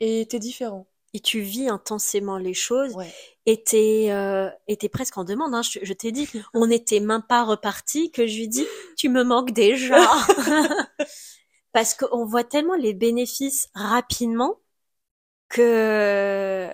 [0.00, 0.86] et t'es différent.
[1.14, 3.10] Et tu vis intensément les choses Ouais.
[3.46, 4.50] et t'es euh,
[4.92, 5.54] presque en demande.
[5.54, 5.62] Hein.
[5.62, 9.24] Je, je t'ai dit, on n'était même pas reparti que je lui dis, tu me
[9.24, 9.98] manques déjà.
[11.72, 14.60] Parce qu'on voit tellement les bénéfices rapidement
[15.48, 16.68] que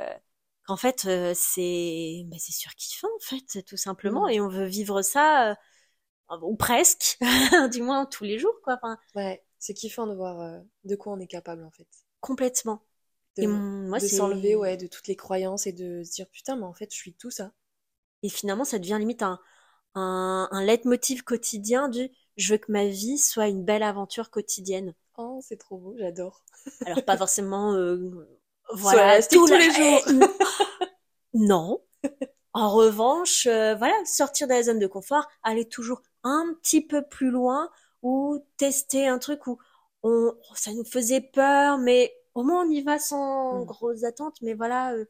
[0.67, 5.03] qu'en fait euh, c'est bah, c'est surkiffant en fait tout simplement et on veut vivre
[5.03, 5.55] ça euh,
[6.43, 7.19] ou presque
[7.73, 11.13] du moins tous les jours quoi enfin Ouais, c'est kiffant de voir euh, de quoi
[11.13, 11.87] on est capable en fait.
[12.21, 12.83] complètement
[13.37, 16.65] De, moi de s'enlever ouais, de toutes les croyances et de se dire putain, mais
[16.65, 17.53] en fait je suis tout ça.
[18.25, 19.39] et finalement ça devient limite un
[19.97, 24.95] un, un leitmotiv quotidien du je veux que ma vie soit une belle aventure quotidienne
[25.19, 26.45] Oh, c'est trop beau, j'adore.
[26.85, 28.29] alors pas forcément euh,
[28.75, 30.05] voilà tout tous le- les jours.
[31.35, 31.81] non
[32.55, 37.03] en revanche euh, voilà sortir de la zone de confort aller toujours un petit peu
[37.03, 37.71] plus loin
[38.03, 39.59] ou tester un truc où
[40.03, 43.65] on ça nous faisait peur mais au moins on y va sans Mm.
[43.65, 45.05] grosses attentes mais voilà euh,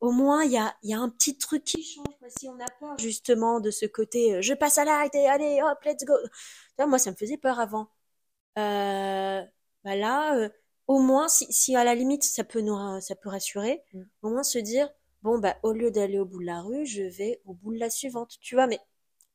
[0.00, 2.28] au moins il y a y a un petit truc qui change quoi.
[2.30, 5.60] si on a peur justement de ce côté euh, je passe à l'acte et allez
[5.62, 6.14] hop let's go
[6.86, 7.88] moi ça me faisait peur avant
[8.58, 9.42] euh,
[9.84, 10.48] bah là euh,
[10.86, 14.02] au moins si, si à la limite ça peut nous ça peut rassurer Mm.
[14.22, 14.88] au moins se dire
[15.22, 17.78] bon bah au lieu d'aller au bout de la rue je vais au bout de
[17.78, 18.80] la suivante tu vois mais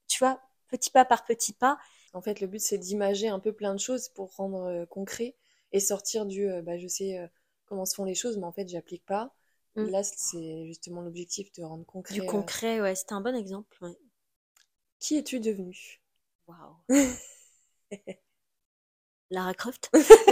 [0.08, 1.78] tu vois petit pas par petit pas
[2.14, 5.36] En fait, le but, c'est d'imager un peu plein de choses pour rendre euh, concret
[5.74, 7.28] et sortir du euh, bah, je sais euh,
[7.66, 9.34] comment se font les choses, mais en fait, j'applique pas.
[9.76, 9.86] Mm.
[9.90, 12.14] Là, c'est justement l'objectif de rendre concret.
[12.14, 13.98] du euh, concret ouais c'était un bon exemple ouais.
[15.00, 16.02] Qui es-tu devenu
[16.48, 16.76] waouh
[19.32, 19.90] Lara Croft?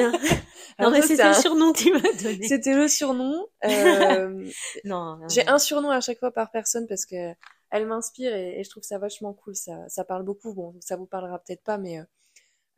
[0.80, 3.48] Non, Alors mais c'était le surnom que tu m'as donné C'était le surnom.
[3.66, 4.50] Euh,
[4.86, 7.34] non non, J'ai un surnom à chaque fois par personne parce que
[7.72, 9.56] elle m'inspire et, et je trouve ça vachement cool.
[9.56, 10.54] Ça, ça parle beaucoup.
[10.54, 12.04] Bon, ça vous parlera peut-être pas, mais euh,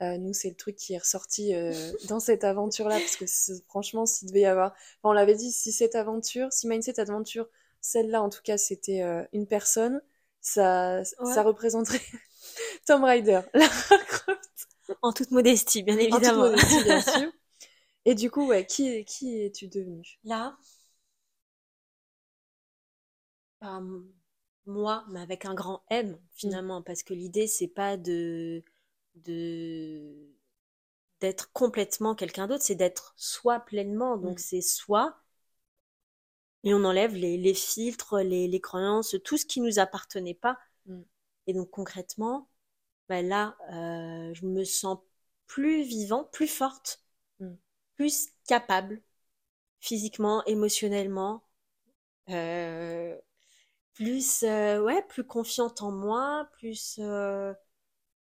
[0.01, 1.71] euh, nous, c'est le truc qui est ressorti euh,
[2.09, 3.25] dans cette aventure-là parce que
[3.67, 7.47] franchement, s'il devait y avoir, enfin, on l'avait dit, si cette aventure, si Mindset Adventure,
[7.81, 10.01] celle-là en tout cas, c'était euh, une personne,
[10.41, 11.33] ça, Ouais.
[11.33, 12.01] ça représenterait
[12.87, 14.67] Tom Rider, Lara Croft,
[15.01, 17.31] en toute modestie bien en toute évidemment modestie, bien sûr.
[18.05, 20.19] Et du coup, ouais, qui, qui es-tu devenu?
[20.23, 20.57] là
[24.65, 28.63] moi mais avec un grand M finalement parce que l'idée c'est pas de
[29.15, 30.29] de
[31.21, 34.39] d'être complètement quelqu'un d'autre c'est d'être soi pleinement donc Mm.
[34.39, 35.17] c'est soi
[36.63, 40.57] et on enlève les, les filtres les, les croyances tout ce qui nous appartenait pas
[40.87, 41.03] Mm.
[41.47, 42.49] et donc concrètement
[43.09, 44.99] bah là euh, je me sens
[45.47, 47.03] plus vivant plus forte
[47.41, 47.57] Mm.
[47.95, 49.01] plus capable
[49.81, 51.43] physiquement émotionnellement
[52.29, 53.17] euh,
[53.93, 57.53] plus euh, ouais plus confiante en moi plus euh,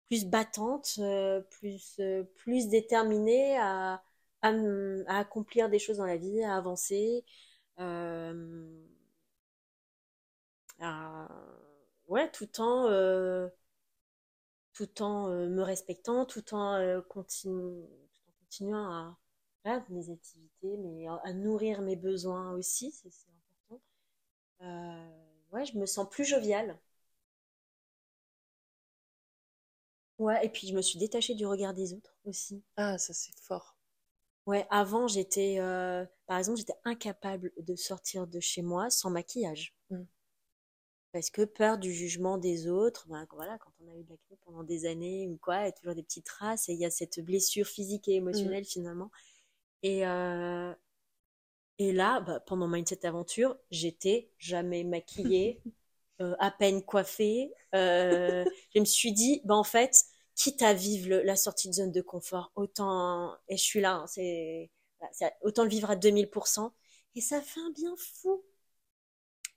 [0.08, 4.02] plus battante euh, plus euh, plus déterminée à,
[5.06, 7.24] accomplir des choses dans la vie à avancer
[7.78, 8.84] euh,
[12.08, 12.88] ouais tout en
[15.28, 19.18] me respectant tout en continuant à
[19.64, 23.82] voilà, mes activités mais à, nourrir mes besoins aussi c'est important
[25.52, 26.78] ouais, je me sens plus joviale.
[30.22, 32.62] Ouais, et puis je me suis détachée du regard des autres aussi.
[32.76, 33.76] Ah, ça c'est fort.
[34.46, 39.74] Ouais, avant j'étais, euh, par exemple, j'étais incapable de sortir de chez moi sans maquillage.
[39.90, 40.02] Mm.
[41.12, 44.38] Parce que peur du jugement des autres, ben, voilà, quand on a eu de l'acné
[44.44, 46.86] pendant des années ou quoi, il y a toujours des petites traces et il y
[46.86, 49.10] a cette blessure physique et émotionnelle finalement.
[49.82, 50.72] Et, euh,
[51.78, 55.60] et là, bah, pendant Mindset Aventure, j'étais jamais maquillée,
[56.20, 57.52] euh, à peine coiffée.
[57.74, 58.44] Euh,
[58.74, 60.04] je me suis dit, bah, en fait,
[60.34, 63.96] quitte à vivre le- la sortie de zone de confort, autant, et je suis là,
[63.96, 64.70] hein, c'est,
[65.42, 66.72] autant le vivre à 2000%.
[67.14, 68.42] Et ça fait un bien fou.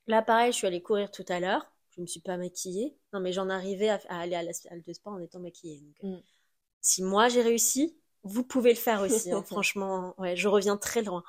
[0.08, 1.72] Là, pareil, je suis allée courir tout à l'heure.
[1.96, 2.98] je me suis pas maquillée.
[3.14, 5.82] Non, mais j'en arrivais à, aller à la salle de sport en étant maquillée.
[5.82, 6.22] Donc, mm.
[6.82, 9.32] Si moi j'ai réussi, vous pouvez le faire aussi.
[9.32, 11.24] Hein, franchement, ouais, je reviens très loin.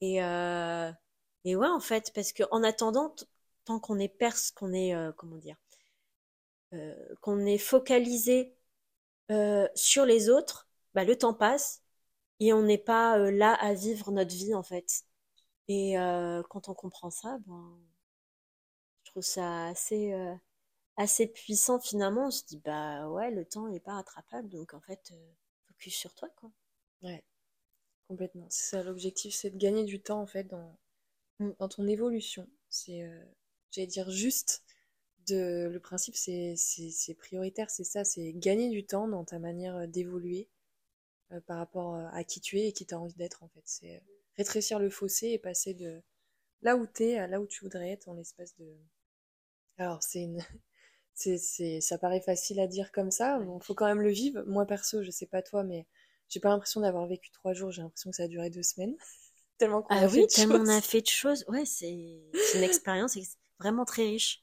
[0.00, 0.90] Et, euh,
[1.44, 3.14] et ouais, en fait, parce que en attendant,
[3.64, 5.69] tant qu'on est perse, qu'on est, euh, comment dire, euh,
[7.20, 8.54] qu'on est focalisé
[9.30, 11.82] euh, sur les autres, bah, le temps passe
[12.40, 15.04] et on n'est pas euh, là à vivre notre vie en fait.
[15.68, 17.78] Et euh, quand on comprend ça, ben,
[19.04, 20.12] je trouve ça assez,
[20.96, 22.26] assez puissant finalement.
[22.28, 25.12] On se dit, bah ouais, le temps n'est pas rattrapable, donc en fait,
[25.68, 26.50] focus sur toi quoi.
[27.02, 27.24] Ouais,
[28.08, 28.46] complètement.
[28.50, 30.76] C'est ça l'objectif, c'est de gagner du temps en fait dans,
[31.40, 31.50] mm.
[31.58, 32.48] dans ton évolution.
[32.68, 33.08] C'est,
[33.72, 34.64] j'allais dire juste,
[35.26, 39.86] de, le principe c'est, c'est, prioritaire, c'est ça, c'est gagner du temps dans ta manière
[39.88, 40.48] d'évoluer
[41.32, 43.48] euh, par rapport euh, à qui tu es et qui tu as envie d'être en
[43.48, 43.62] fait.
[43.64, 44.00] C'est euh,
[44.36, 46.02] rétrécir le fossé et passer de
[46.62, 48.66] là où tu es à là où tu voudrais être en l'espace de...
[49.78, 50.44] Alors c'est une...
[51.14, 54.42] c'est, ça paraît facile à dire comme ça, il faut quand même le vivre.
[54.46, 55.86] Moi perso, je sais pas toi, mais
[56.28, 58.96] j'ai pas l'impression d'avoir vécu trois jours, j'ai l'impression que ça a duré deux semaines.
[59.58, 61.44] tellement qu'on ah a oui, fait de tellement on a fait de choses.
[61.46, 63.16] Ouais, c'est, c'est une expérience
[63.60, 64.42] vraiment très riche.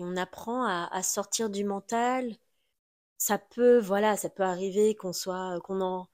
[0.00, 2.34] Et on apprend à, à sortir du mental,
[3.18, 6.08] ça peut, voilà, ça peut arriver qu'on soit, qu'on en,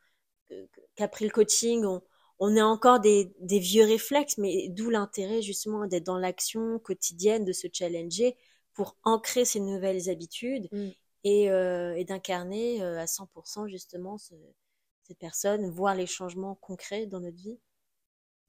[0.97, 2.03] qu'après le coaching, on,
[2.41, 7.45] on ait encore des, des vieux réflexes, mais d'où l'intérêt justement d'être dans l'action quotidienne,
[7.45, 8.37] de se challenger
[8.75, 10.89] pour ancrer ces nouvelles habitudes mm.
[11.23, 14.35] et, euh, et d'incarner euh, à 100% justement ce,
[15.05, 17.61] cette personne, voir les changements concrets dans notre vie.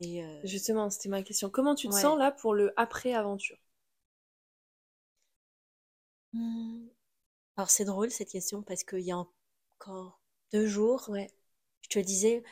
[0.01, 0.39] Et euh...
[0.43, 1.51] Justement, c'était ma question.
[1.51, 3.57] Comment tu te sens là pour le après-aventure?
[7.55, 10.21] Alors c'est drôle cette question parce qu'il y a encore
[10.53, 11.29] deux jours, ouais,
[11.81, 12.43] je te disais,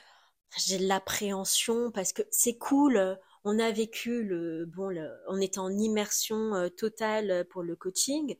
[0.57, 3.19] j'ai de l'appréhension parce que c'est cool.
[3.43, 4.95] On a vécu le bon,
[5.27, 8.35] on était en immersion euh, totale pour le coaching,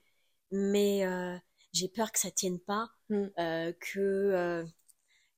[0.52, 1.38] mais euh,
[1.74, 3.26] j'ai peur que ça tienne pas, mm.
[3.39, 4.66] euh, que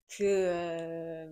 [0.10, 1.28] que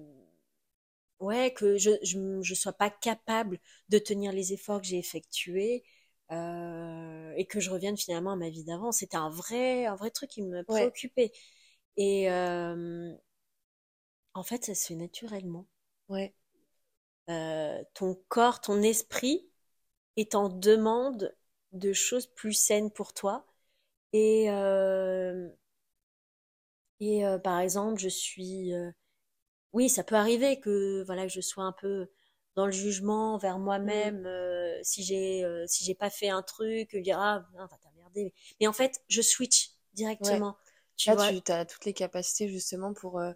[1.19, 3.59] ouais que je, je je sois pas capable
[3.89, 5.83] de tenir les efforts que j'ai effectués
[6.31, 8.91] euh, et que je revienne finalement à ma vie d'avant.
[8.91, 11.31] C'était un vrai, un vrai truc qui me préoccupait.
[11.97, 13.13] Et euh,
[14.33, 15.67] en fait, ça se fait naturellement.
[16.09, 16.33] Ouais.
[17.29, 19.49] Euh, ton corps, ton esprit
[20.17, 21.35] est en demande
[21.71, 23.45] de choses plus saines pour toi.
[24.13, 24.45] Et,
[26.99, 28.73] et par exemple, je suis...
[29.73, 32.07] oui, ça peut arriver que, voilà, que je sois un peu
[32.55, 34.25] dans le jugement vers moi-même mm.
[34.25, 38.33] euh, si j'ai euh, si j'ai pas fait un truc dire ah non t'as merdé.
[38.59, 40.57] Mais en fait je switch directement
[40.97, 43.33] tu Là, tu as toutes les capacités justement pour euh,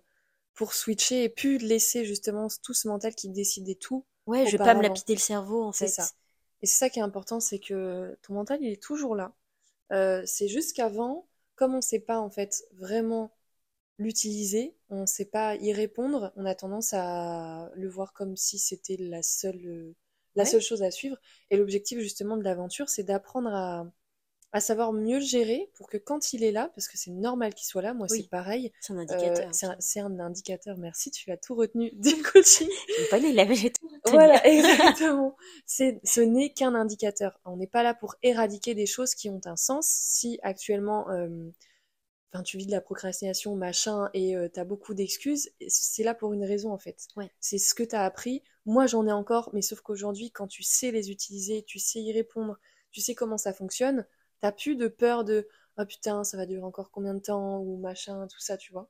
[0.53, 4.57] pour switcher et plus laisser justement tout ce mental qui décidait tout ouais je vais
[4.57, 5.87] pas me lapider le cerveau en fait.
[5.87, 6.09] ça.
[6.61, 9.33] Et c'est ça qui est important c'est que ton mental il est toujours là.
[10.25, 13.35] C'est juste qu'avant comme on sait pas en fait vraiment
[13.99, 18.57] l'utiliser, on ne sait pas y répondre, on a tendance à le voir comme si
[18.57, 19.95] c'était la seule, euh,
[20.35, 21.17] la seule chose à suivre.
[21.51, 23.85] Et l'objectif justement de l'aventure, c'est d'apprendre à,
[24.51, 27.53] à savoir mieux le gérer pour que quand il est là, parce que c'est normal
[27.53, 28.71] qu'il soit là, moi c'est pareil.
[28.79, 29.47] C'est un indicateur.
[29.47, 32.69] Euh, c'est un, indicateur, merci, tu as tout retenu du coaching.
[33.09, 35.35] pas j'ai tout Voilà, exactement.
[35.67, 37.39] ce n'est qu'un indicateur.
[37.45, 39.87] On n'est pas là pour éradiquer des choses qui ont un sens.
[39.87, 41.51] Si actuellement, euh,
[42.31, 46.33] enfin tu vis de la procrastination machin et euh, t'as beaucoup d'excuses c'est là pour
[46.33, 47.07] une raison en fait.
[47.39, 48.43] C'est ce que t'as appris.
[48.65, 52.11] Moi j'en ai encore mais sauf qu'aujourd'hui quand tu sais les utiliser tu sais y
[52.13, 52.59] répondre
[52.91, 54.05] tu sais comment ça fonctionne
[54.41, 57.59] t'as plus de peur de oh putain ça va durer encore combien de temps?
[57.59, 58.89] ou machin tout ça tu vois.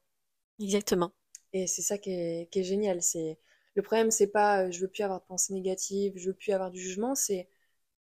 [0.60, 1.12] Exactement.
[1.54, 3.02] Et c'est ça qui est, qui est génial.
[3.02, 3.40] C'est
[3.76, 6.52] le problème c'est pas euh, je veux plus avoir de pensées négatives je veux plus
[6.52, 7.48] avoir du jugement c'est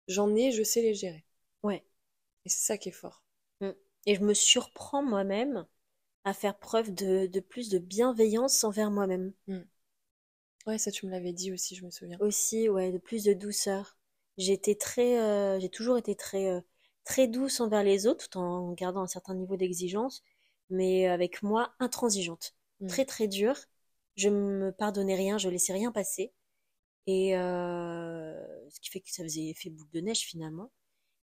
[0.08, 1.24] j'en ai je sais les gérer.
[1.64, 1.84] Ouais.
[2.44, 3.23] Et c'est ça qui est fort
[4.06, 5.66] et je me surprends moi-même
[6.24, 9.32] à faire preuve de, de, plus de bienveillance envers moi-même.
[9.46, 9.62] Hmm.
[10.66, 12.16] Ouais, ça tu me l'avais dit aussi, je me souviens.
[12.20, 13.98] Aussi, ouais, de plus de douceur.
[14.38, 16.60] J'ai très, euh, j'ai toujours été très, euh,
[17.04, 20.24] très douce envers les autres, tout en gardant un certain niveau d'exigence,
[20.70, 22.88] mais avec moi intransigeante, hmm.
[22.88, 23.56] très très dure.
[24.16, 26.32] Je me pardonnais rien, je laissais rien passer,
[27.06, 30.70] et euh, ce qui fait que ça faisait effet boule de neige finalement.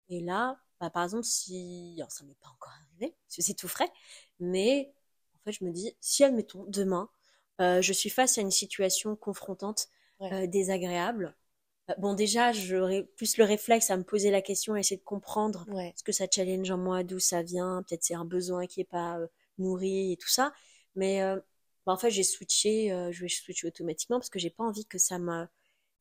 [0.09, 3.53] Et là, bah, par exemple, si, alors ça m'est pas encore arrivé, parce que c'est
[3.53, 3.91] tout frais,
[4.39, 4.93] mais
[5.35, 7.09] en fait, je me dis, si admettons demain,
[7.61, 9.87] euh, je suis face à une situation confrontante,
[10.21, 11.35] euh, désagréable.
[11.89, 15.03] Euh, bon, déjà, j'aurais plus le réflexe à me poser la question, à essayer de
[15.03, 17.83] comprendre ce que ça challenge en moi, d'où ça vient.
[17.87, 19.27] Peut-être c'est un besoin qui est pas euh,
[19.57, 20.53] nourri et tout ça.
[20.95, 21.21] Mais
[21.85, 24.97] bah, en fait, j'ai switché, je vais switcher automatiquement parce que j'ai pas envie que
[24.97, 25.45] ça me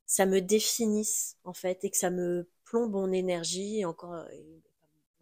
[0.06, 4.62] ça me définisse en fait et que ça me plombe mon énergie et encore et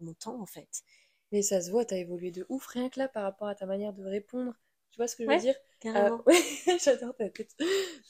[0.01, 0.83] mon temps en fait.
[1.31, 3.65] Mais ça se voit, t'as évolué de ouf rien que là par rapport à ta
[3.65, 4.53] manière de répondre.
[4.91, 5.55] Tu vois ce que je veux Ouais, dire?
[5.79, 6.21] carrément.
[6.27, 6.41] Euh, ouais,
[6.83, 7.55] J'adore ta tête.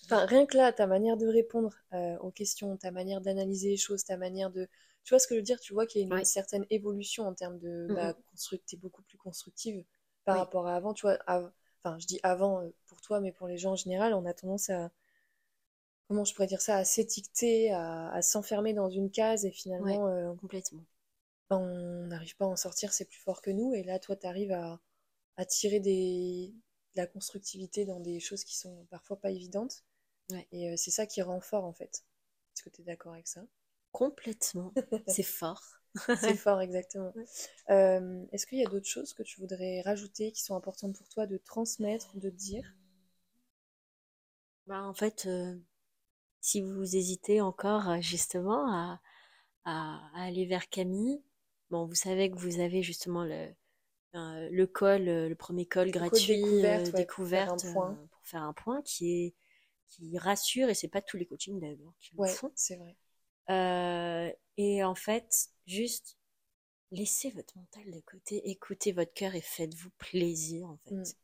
[0.05, 3.77] Enfin, rien que là, ta manière de répondre euh, aux questions, ta manière d'analyser les
[3.77, 4.67] choses, ta manière de...
[5.03, 5.59] Tu vois ce que je veux dire?
[5.59, 6.25] Tu vois qu'il y a une Ouais.
[6.25, 7.89] certaine évolution en termes de...
[7.93, 8.57] Bah, mm.
[8.67, 9.83] t'es beaucoup plus constructive
[10.25, 10.39] par Oui.
[10.39, 10.93] rapport à avant.
[10.93, 14.13] Tu vois, enfin, je dis avant euh, pour toi, mais pour les gens en général,
[14.13, 14.91] on a tendance à...
[16.07, 20.01] Comment je pourrais dire ça À s'étiqueter, à, à s'enfermer dans une case et Ouais,
[20.01, 20.07] finalement...
[20.07, 20.85] euh, complètement.
[21.49, 23.73] on n'arrive pas à en sortir, c'est plus fort que nous.
[23.73, 24.79] Et là, toi, tu arrives à,
[25.37, 26.53] à tirer des,
[26.95, 29.83] de la constructivité dans des choses qui sont parfois pas évidentes.
[30.29, 32.05] Ouais, Et euh, c'est ça qui rend fort, en fait.
[32.55, 33.43] Est-ce que tu es d'accord avec ça?
[33.91, 34.75] complètement.
[35.07, 35.63] C'est fort.
[36.13, 37.15] C'est fort, exactement.
[37.15, 37.27] Ouais.
[37.69, 41.09] Euh, est-ce qu'il y a d'autres choses que tu voudrais rajouter qui sont importantes pour
[41.09, 42.65] toi de transmettre, de dire?
[44.67, 45.57] Bah, en fait, euh,
[46.45, 49.01] si vous hésitez encore euh, justement à,
[49.65, 51.21] à, à aller vers Camille,
[51.71, 53.49] bon, vous savez que vous avez justement le,
[54.15, 57.65] euh, le call, euh, le premier Le call gratuit, découverte, ouais, pour faire un découverte
[57.71, 57.97] point.
[57.97, 59.35] euh, pour faire un point qui est
[59.89, 62.51] qui rassure et c'est pas tous les coachings d'ailleurs qui le Ouais, font.
[62.55, 62.97] c'est vrai.
[63.49, 66.17] Euh, et en fait, juste
[66.91, 71.09] laissez votre mental de côté, écoutez votre cœur et faites-vous plaisir en Mm.
[71.09, 71.17] fait.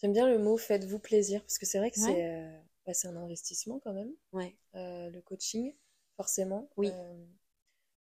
[0.00, 3.08] J'aime bien le mot faites-vous plaisir, parce que c'est vrai que Ouais, c'est bah, c'est
[3.08, 5.74] un investissement quand même, ouais, euh, le coaching,
[6.16, 6.70] forcément.
[6.76, 6.96] oui.
[6.96, 7.24] Euh,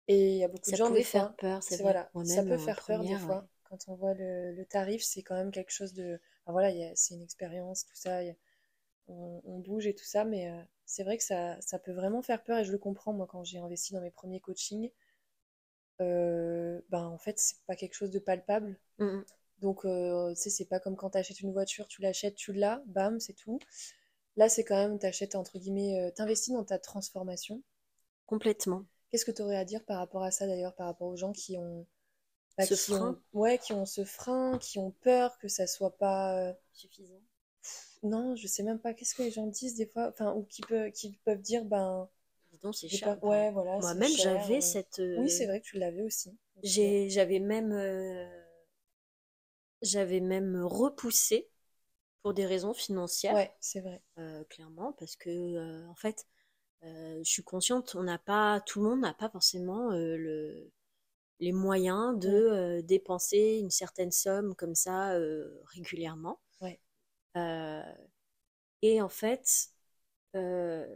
[0.08, 2.12] Et il y a beaucoup de Ça gens, des pouvait faire fois, peur, c'est voilà,
[2.24, 3.38] ça peut en faire peur des ouais.
[3.38, 3.46] fois.
[3.64, 6.20] Quand on voit le, le tarif, c'est quand même quelque chose de.
[6.44, 8.34] enfin, voilà, c'est une expérience, tout ça, il y a-
[9.08, 12.22] on, on bouge et tout ça, mais euh, c'est vrai que ça, ça peut vraiment
[12.22, 14.90] faire peur et je le comprends, moi, quand j'ai investi dans mes premiers coachings.
[16.00, 18.78] euh, ben, en fait, c'est pas quelque chose de palpable.
[18.98, 19.24] Mm, mm.
[19.60, 22.52] Donc, euh, tu sais, c'est pas comme quand tu achètes une voiture, tu l'achètes, tu
[22.52, 23.60] l'as, bam, c'est tout.
[24.36, 27.62] Là, c'est quand même, tu achètes, entre guillemets, euh, t'investis dans ta transformation.
[28.26, 28.84] Complètement.
[29.10, 31.32] Qu'est-ce que tu aurais à dire par rapport à ça d'ailleurs, par rapport aux gens
[31.32, 31.86] qui ont,
[32.58, 35.66] bah, Ce qui ont, frein ouais, qui ont ce frein, qui ont peur que ça
[35.66, 37.20] soit pas, euh, suffisant.
[38.02, 40.62] non, je sais même pas, qu'est-ce que les gens disent des fois, enfin, ou qui
[40.62, 42.08] peut, qui peuvent dire, ben,
[42.50, 43.18] Dis donc, c'est j'ai cher.
[43.20, 44.60] peur, ouais, voilà, Moi-même, j'avais euh.
[44.60, 45.00] cette.
[45.18, 46.36] Oui, c'est vrai que tu l'avais aussi.
[46.62, 48.26] J'ai, j'avais même, euh,
[49.82, 51.48] j'avais même repoussé
[52.26, 54.02] pour des raisons financières, ouais, c'est vrai.
[54.18, 56.26] euh, clairement, parce que euh, en fait,
[56.82, 60.72] euh, je suis consciente, on n'a pas, tout le monde n'a pas forcément le,
[61.38, 65.16] les moyens de dépenser une certaine somme comme ça
[65.66, 66.40] régulièrement.
[66.60, 66.80] Ouais.
[68.82, 69.68] Et en fait,
[70.34, 70.88] bon,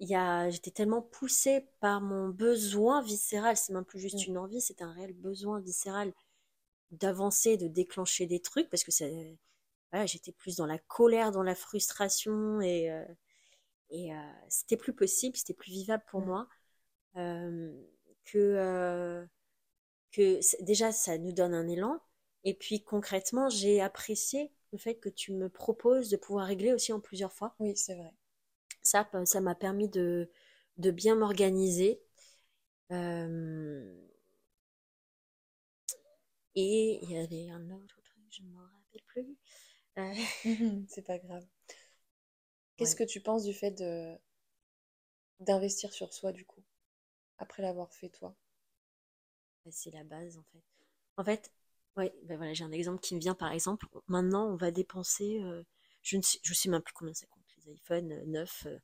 [0.00, 4.36] il y a, j'étais tellement poussée par mon besoin viscéral, c'est même plus juste une
[4.36, 6.12] envie, c'est un réel besoin viscéral
[6.90, 9.38] d'avancer, de déclencher des trucs, parce que c'est,
[9.92, 13.04] voilà, j'étais plus dans la colère, dans la frustration, et, euh,
[13.90, 14.18] et euh,
[14.48, 16.48] c'était plus possible, c'était plus vivable pour moi,
[17.16, 17.72] euh,
[18.24, 19.26] que,
[20.12, 22.00] que déjà ça nous donne un élan,
[22.44, 26.92] et puis concrètement, j'ai apprécié le fait que tu me proposes de pouvoir régler aussi
[26.92, 27.54] en plusieurs fois.
[27.58, 28.12] Oui, c'est vrai.
[28.82, 30.30] Ça, ça m'a permis de,
[30.78, 32.02] de bien m'organiser.
[32.92, 33.84] Euh,
[36.54, 39.36] et il y avait un autre truc, je ne me rappelle plus.
[39.98, 40.14] Euh,
[40.88, 41.44] C'est pas grave.
[42.76, 42.96] Qu'est-ce ouais.
[42.96, 44.14] que tu penses du fait de
[45.40, 46.62] d'investir sur soi, du coup,
[47.38, 48.36] après l'avoir fait toi?
[49.70, 50.62] C'est la base en fait.
[51.16, 51.52] En fait,
[51.96, 53.86] ouais, ben voilà, j'ai un exemple qui me vient par exemple.
[54.08, 55.62] Maintenant, on va dépenser, euh,
[56.02, 58.64] je ne sais, je sais même plus combien ça coûte les iPhone euh, 9.
[58.66, 58.78] euh.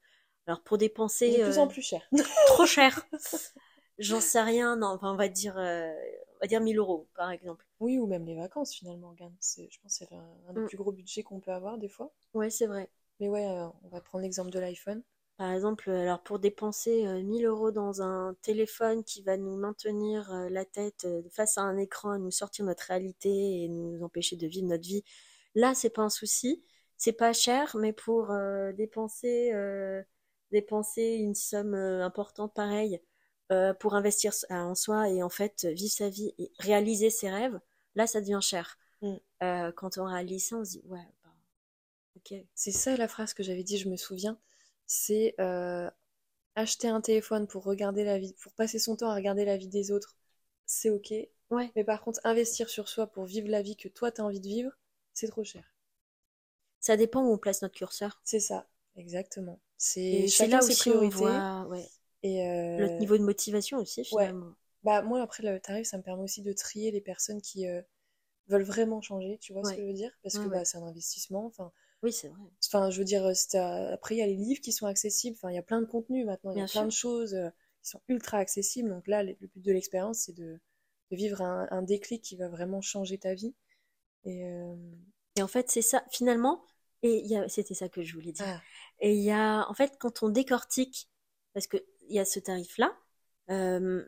[0.46, 0.78] Alors pour
[1.26, 2.02] De dépenser plus en euh, plus cher.
[2.46, 3.06] trop cher,
[3.98, 4.76] j'en sais rien.
[4.76, 5.56] Non, enfin on va dire,
[6.39, 7.66] on va dire 1000 euros par exemple.
[7.80, 9.14] Oui, ou même les vacances, finalement.
[9.41, 10.66] C'est, je pense que c'est un, des Mm.
[10.66, 12.12] plus gros budgets qu'on peut avoir, des fois.
[12.34, 12.91] Ouais, c'est vrai.
[13.20, 15.03] Mais ouais, euh, on va prendre l'exemple de l'iPhone.
[15.36, 20.32] Par exemple, alors pour dépenser euh, 1000 euros dans un téléphone qui va nous maintenir
[20.32, 24.36] euh, la tête euh, face à un écran, nous sortir notre réalité et nous empêcher
[24.36, 25.05] de vivre notre vie,
[25.55, 26.64] là, c'est pas un souci.
[26.97, 30.03] C'est pas cher, mais pour euh, dépenser, euh,
[30.51, 33.01] dépenser une somme euh, importante pareille
[33.53, 37.61] euh, pour investir en soi et en fait vivre sa vie et réaliser ses rêves,
[37.94, 38.78] là, ça devient cher.
[39.03, 39.14] Mm.
[39.42, 41.30] Euh, quand on réalise ça, on se dit, ouais, bah,
[42.16, 42.34] ok.
[42.55, 44.38] C'est ça la phrase que j'avais dit, je me souviens.
[44.86, 45.90] C'est euh,
[46.57, 49.68] acheter un téléphone pour regarder la vie, pour passer son temps à regarder la vie
[49.68, 50.16] des autres,
[50.66, 51.14] c'est ok.
[51.51, 54.40] Ouais, Mais par contre, investir sur soi pour vivre la vie que toi t'as envie
[54.40, 54.72] de vivre,
[55.14, 55.64] c'est trop cher.
[56.80, 58.20] ça dépend où on place notre curseur.
[58.24, 59.61] C'est ça, exactement.
[59.76, 61.11] C'est là ses aussi où on priorités.
[61.11, 61.90] voit ouais,
[62.22, 64.54] Et euh, niveau de motivation aussi, ouais, finalement.
[64.82, 67.80] bah moi après le tarif, ça me permet aussi de trier les personnes qui euh,
[68.48, 70.10] veulent vraiment changer, tu vois ce que Ouais, je veux dire?
[70.22, 70.64] Parce ouais, que bah ouais.
[70.64, 71.46] c'est un investissement.
[71.46, 71.70] Enfin,
[72.02, 72.38] Oui, c'est vrai.
[72.66, 73.24] Enfin, je veux dire,
[73.92, 75.36] après, il y a les livres qui sont accessibles.
[75.38, 76.52] Enfin, il y a plein de contenus maintenant.
[76.52, 77.36] Il y a plein de choses
[77.82, 78.88] qui sont ultra accessibles.
[78.88, 80.58] Donc là, le but de l'expérience, c'est de,
[81.12, 83.54] vivre un, déclic qui va vraiment changer ta vie.
[84.24, 84.42] Et,
[85.36, 86.04] et en fait, c'est ça.
[86.10, 86.64] Finalement,
[87.02, 88.44] et c'était ça que je voulais dire.
[88.46, 88.60] Ah.
[89.00, 91.08] Et il y a, en fait, quand on décortique,
[91.54, 91.68] parce
[92.09, 92.96] qu'il y a ce tarif-là,
[93.50, 94.02] euh,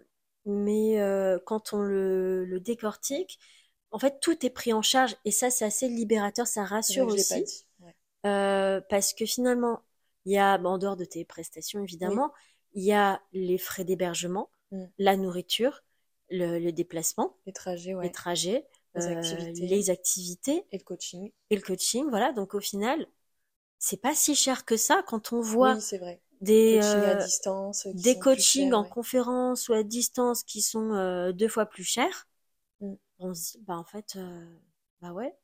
[0.46, 3.38] mais euh, quand on le, décortique,
[3.90, 5.16] en fait, tout est pris en charge.
[5.24, 7.64] Et ça, c'est assez libérateur, ça rassure aussi.
[8.26, 9.82] Euh, parce que finalement,
[10.24, 12.32] il y a, en dehors de tes prestations, évidemment,
[12.74, 14.84] il y a les frais d'hébergement, mm.
[14.98, 15.82] la nourriture,
[16.30, 19.66] le, déplacement, les trajets, les trajets, les activités.
[19.66, 21.32] les activités et le coaching.
[21.48, 22.32] Et le coaching, voilà.
[22.32, 23.06] Donc au final,
[23.78, 26.20] c'est pas si cher que ça quand on voit vrai.
[26.40, 31.48] Des coachings à distance, des coachings en conférence ou à distance qui sont euh, deux
[31.48, 32.28] fois plus chers.
[32.80, 32.94] Mm.
[33.18, 34.46] On se dit, bah en fait, euh,
[35.02, 35.34] bah ouais.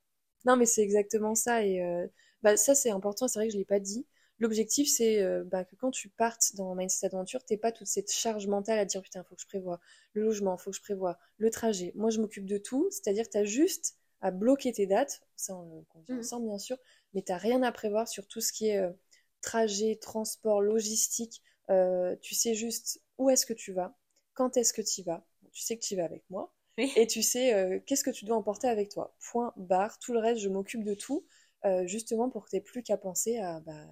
[0.45, 1.65] Non, mais c'est exactement ça.
[1.65, 2.07] Et euh,
[2.43, 3.29] bah, ça, c'est important.
[3.29, 4.07] C'est vrai que je l'ai pas dit.
[4.39, 8.47] L'objectif, c'est bah, que quand tu partes dans Mindset Adventure, t'es pas toute cette charge
[8.47, 9.81] mentale à dire putain, faut que je prévoie
[10.13, 11.93] le logement, faut que je prévoie le trajet.
[11.95, 12.87] Moi, je m'occupe de tout.
[12.91, 15.23] C'est-à-dire que tu as juste à bloquer tes dates.
[15.37, 16.19] Ça, on le convient mm.
[16.19, 16.77] ensemble, bien sûr
[17.17, 18.91] mais tu n'as rien à prévoir sur tout ce qui est euh,
[19.47, 21.41] trajet, transport, logistique.
[21.71, 23.97] Euh, tu sais juste où est-ce que tu vas,
[24.35, 25.25] quand est-ce que tu y vas.
[25.53, 26.53] Tu sais que tu y vas avec moi.
[26.79, 29.17] Et tu sais euh, qu'est-ce que tu dois emporter avec toi.
[29.31, 29.99] Point, barre.
[29.99, 31.25] Tout le reste, je m'occupe de tout,
[31.85, 33.87] justement pour que tu n'aies plus qu'à penser à bah,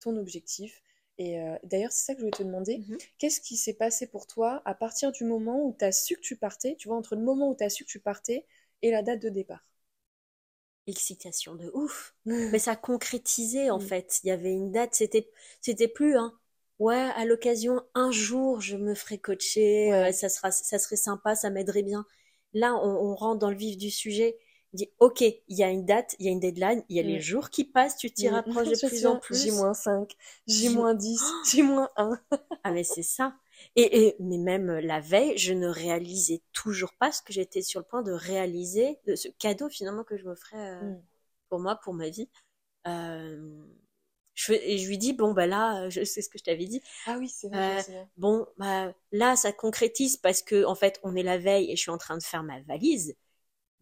[0.00, 0.82] ton objectif.
[1.18, 2.78] Et d'ailleurs, c'est ça que je voulais te demander.
[2.78, 2.98] Mhm.
[3.18, 6.20] Qu'est-ce qui s'est passé pour toi à partir du moment où tu as su que
[6.20, 8.44] tu partais, tu vois, entre le moment où tu as su que tu partais
[8.82, 9.64] et la date de départ?
[10.86, 12.14] Excitation de ouf.
[12.24, 13.82] Mais ça concrétisait en mm.
[13.82, 14.20] fait.
[14.22, 15.28] Il y avait une date, c'était
[15.60, 16.32] c'était plus hein.
[16.78, 21.34] Ouais, à l'occasion un jour je me ferai coacher, euh, ça sera ça serait sympa,
[21.34, 22.04] ça m'aiderait bien.
[22.52, 24.38] Là, on, rentre dans le vif du sujet.
[24.72, 27.00] On dit OK, il y a une date, il y a une deadline, il y
[27.00, 27.20] a les mm.
[27.20, 28.34] jours qui passent, tu t'y mm.
[28.34, 29.42] rapproches de plus en plus.
[29.42, 30.10] J-5,
[30.46, 31.18] J-10,
[31.50, 32.18] J-1.
[32.64, 33.34] ah mais c'est ça.
[33.78, 37.84] Et, mais même la veille, je ne réalisais toujours pas ce que j'étais sur le
[37.84, 41.02] point de réaliser, de ce cadeau finalement que je me ferais euh, mm.
[41.50, 42.30] pour moi, pour ma vie.
[42.86, 43.66] Euh,
[44.32, 46.80] je, et je lui dis bon bah là, je sais ce que je t'avais dit.
[47.06, 47.84] Ah oui, c'est vrai.
[47.90, 51.76] Euh, bon bah là, ça concrétise parce que en fait, on est la veille et
[51.76, 53.14] je suis en train de faire ma valise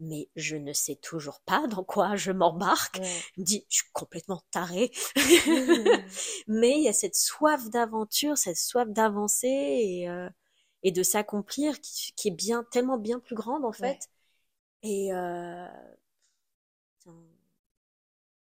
[0.00, 3.00] mais je ne sais toujours pas dans quoi je m'embarque.
[3.02, 4.90] Je me dis, je suis complètement tarée.
[6.46, 10.28] mais il y a cette soif d'aventure, cette soif d'avancer et, euh,
[10.82, 14.10] et de s'accomplir qui, qui, est bien, tellement bien plus grande en fait.
[14.82, 15.66] Et euh,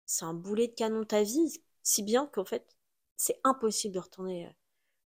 [0.06, 2.76] c'est un, boulet de canon de ta vie, si bien qu'en fait,
[3.16, 4.50] c'est impossible de retourner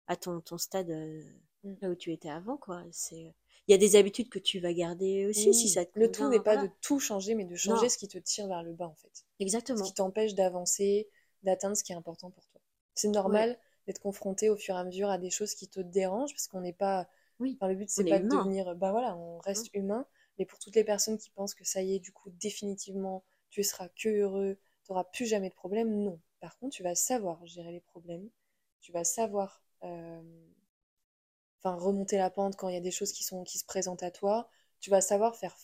[0.07, 1.23] à ton, ton stade euh,
[1.63, 1.75] mm.
[1.81, 2.83] là où tu étais avant, quoi.
[2.91, 3.35] C'est
[3.69, 6.39] il y a des habitudes que tu vas garder aussi si ça Le tout n'est
[6.39, 8.95] pas de tout changer, mais de changer ce qui te tire vers le bas, en
[8.95, 9.25] fait.
[9.39, 9.77] Exactement.
[9.77, 11.07] Ce qui t'empêche d'avancer,
[11.43, 12.59] d'atteindre ce qui est important pour toi.
[12.95, 16.33] C'est normal d'être confronté au fur et à mesure à des choses qui te dérangent,
[16.33, 17.07] parce qu'on n'est pas.
[17.39, 17.57] Oui.
[17.59, 18.75] Enfin, le but, c'est pas de devenir.
[18.75, 20.05] Bah voilà, on reste humain.
[20.39, 23.63] Mais pour toutes les personnes qui pensent que ça y est, du coup, définitivement, tu
[23.63, 26.19] seras que heureux, tu n'auras plus jamais de problème, non.
[26.39, 28.29] Par contre, tu vas savoir gérer les problèmes,
[28.81, 30.21] tu vas savoir euh,
[31.61, 34.03] enfin remonter la pente quand il y a des choses qui sont qui se présentent
[34.03, 34.49] à toi.
[34.79, 35.55] Tu vas savoir faire.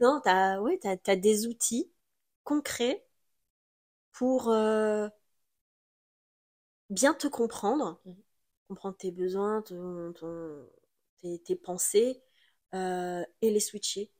[0.00, 1.90] Non, t'as oui, t'as as des outils
[2.44, 3.04] concrets
[4.12, 5.08] pour euh,
[6.90, 8.12] bien te comprendre, mmh.
[8.68, 12.22] comprendre tes besoins, tes, pensées
[12.74, 14.10] euh, et les switcher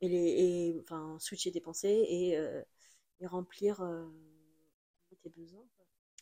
[0.00, 2.62] et les enfin switcher tes pensées et, euh,
[3.20, 3.82] et remplir
[5.22, 5.66] tes besoins.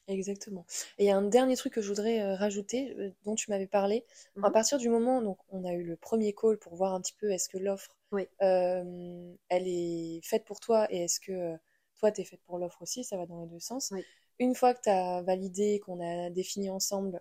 [0.08, 0.64] Exactement.
[0.96, 3.50] Et il y a un dernier truc que je voudrais euh, rajouter, euh, dont tu
[3.50, 4.04] m'avais parlé.
[4.42, 4.52] À mhm.
[4.52, 7.30] partir du moment, donc, on a eu le premier call pour voir un petit peu
[7.30, 11.56] est-ce que l'offre, euh, elle est faite pour toi et est-ce que
[11.96, 13.92] toi, tu es faite pour l'offre aussi, ça va dans les deux sens.
[14.38, 17.20] Une fois que tu as validé, qu'on a défini ensemble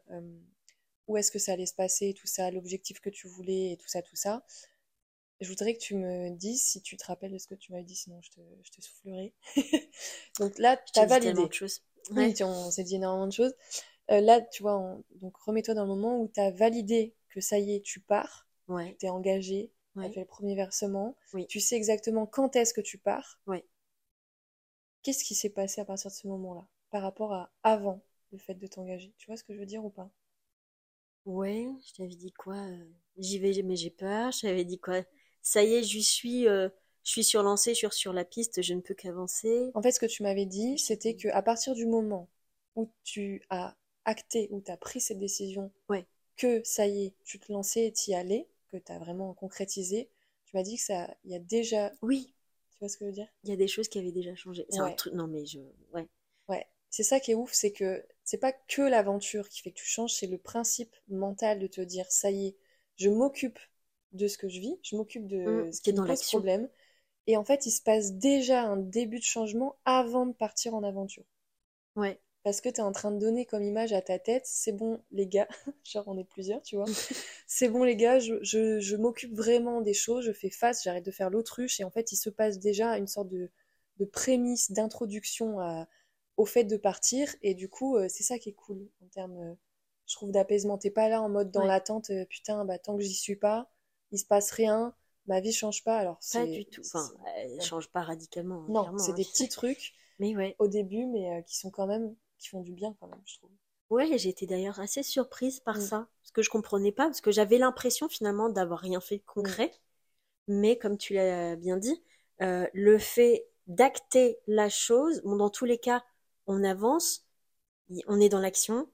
[1.07, 3.87] où est-ce que ça allait se passer, tout ça, l'objectif que tu voulais et tout
[3.87, 4.43] ça, tout ça,
[5.39, 7.83] je voudrais que tu me dises si tu te rappelles de ce que tu m'avais
[7.83, 9.33] dit, sinon je te, je te soufflerai.
[10.39, 11.47] donc là, tu as validé.
[12.11, 13.53] Oui, on s'est dit énormément de choses.
[14.11, 17.59] Euh, là, tu vois, donc remets-toi dans le moment où tu as validé que ça
[17.59, 18.97] y est, tu pars, ouais.
[18.99, 21.15] tu es engagé, tu as fait le premier versement,
[21.47, 23.39] tu sais exactement quand est-ce que tu pars.
[25.01, 28.53] Qu'est-ce qui s'est passé à partir de ce moment-là par rapport à avant le fait
[28.53, 29.11] de t'engager?
[29.17, 30.11] Tu vois ce que je veux dire ou pas?
[31.25, 32.55] Ouais, je t'avais dit quoi?
[32.55, 32.85] Euh,
[33.17, 34.31] J'y vais, mais j'ai peur.
[34.31, 35.01] Je t'avais dit quoi?
[35.41, 36.47] Ça y est, j'y suis.
[36.47, 36.69] Euh,
[37.07, 39.71] je suis sur lancée, je suis sur la piste, je ne peux qu'avancer.
[39.73, 42.27] En fait, ce que tu m'avais dit, c'était que à partir du moment
[42.75, 45.71] où tu as acté, où tu as pris cette décision,
[46.35, 50.09] que ça y est, tu te lançais et t'y allais, que tu as vraiment concrétisé,
[50.45, 52.33] tu m'as dit que ça, il y a déjà oui.
[52.71, 53.29] Tu vois ce que je veux dire?
[53.43, 54.67] Il y a des choses qui avaient déjà changé.
[54.69, 55.13] C'est un truc.
[55.15, 55.59] Non, mais je.
[55.91, 56.07] Ouais.
[56.47, 56.65] Ouais.
[56.89, 59.85] C'est ça qui est ouf, c'est que c'est pas que l'aventure qui fait que tu
[59.85, 62.55] changes, c'est le principe mental de te dire ça y est,
[62.97, 63.59] je m'occupe
[64.13, 66.39] de ce que je vis, je m'occupe de Mmh, ce qui me dans l'action.
[66.39, 66.69] problème.
[67.27, 70.83] Et en fait, il se passe déjà un début de changement avant de partir en
[70.83, 71.25] aventure.
[71.95, 72.19] Ouais.
[72.43, 75.01] Parce que tu es en train de donner comme image à ta tête, c'est bon
[75.11, 75.47] les gars,
[75.83, 76.85] genre on est plusieurs, tu vois,
[77.47, 81.05] c'est bon les gars, je, je, je m'occupe vraiment des choses, je fais face, j'arrête
[81.05, 83.51] de faire l'autruche, et en fait il se passe déjà une sorte de,
[83.97, 85.57] de prémisse, d'introduction
[86.37, 89.37] au fait de partir, et du coup euh, c'est ça qui est cool en termes,
[89.39, 89.55] euh,
[90.07, 90.77] je trouve, d'apaisement.
[90.77, 91.67] T'es pas là en mode dans Ouais.
[91.67, 93.69] l'attente, euh, putain, bah tant que j'y suis pas,
[94.11, 94.95] il se passe rien,
[95.27, 96.81] ma vie change pas, alors Pas du tout.
[96.85, 99.15] Enfin, elle change pas radicalement, hein, Non, c'est hein.
[99.15, 100.55] des petits trucs Mais ouais.
[100.59, 103.37] au début, mais euh, qui sont quand même, qui font du bien quand même, je
[103.37, 103.49] trouve.
[103.89, 105.81] Ouais, j'ai été d'ailleurs assez surprise par Mm.
[105.81, 106.07] ça.
[106.21, 109.71] Parce que je comprenais pas, parce que j'avais l'impression finalement d'avoir rien fait de concret.
[110.47, 112.01] Mais comme tu l'as bien dit,
[112.41, 116.03] euh, le fait d'acter la chose, bon, dans tous les cas,
[116.47, 117.25] on avance,
[118.07, 118.89] on est dans l'action,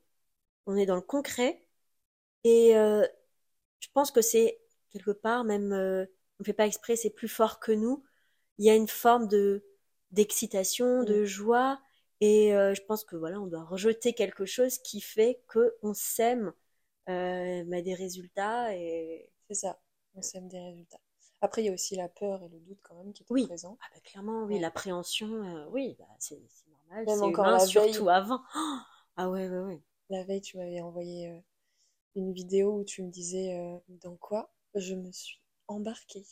[0.68, 1.62] on est dans le concret.
[2.44, 3.06] Et euh,
[3.80, 4.60] je pense que c'est
[4.92, 6.06] quelque part, même, euh,
[6.44, 8.04] on fait pas exprès, c'est plus fort que nous.
[8.60, 9.66] Il y a une forme de
[10.12, 11.06] d'excitation, Mm.
[11.06, 11.82] de joie.
[12.22, 15.94] Et euh, je pense que voilà, on doit rejeter quelque chose qui fait que on
[15.96, 16.54] sème
[17.10, 18.76] euh, bah, des résultats.
[18.76, 19.80] Et C'est ça,
[20.16, 21.00] on sème des résultats.
[21.42, 23.48] Après, il y a aussi la peur et le doute quand même qui étaient Oui.
[23.48, 23.78] présents.
[23.82, 24.60] ah bah, clairement, oui, Ouais.
[24.60, 26.40] l'appréhension, euh, oui, bah, c'est
[26.70, 27.94] normal, Même c'est encore humain, la veille.
[27.94, 28.42] surtout avant.
[29.18, 29.82] Ah ouais, ouais, ouais.
[30.12, 31.40] La veille, tu m'avais envoyé euh,
[32.16, 33.56] une vidéo où tu me disais
[33.90, 36.26] dans quoi je me suis embarquée.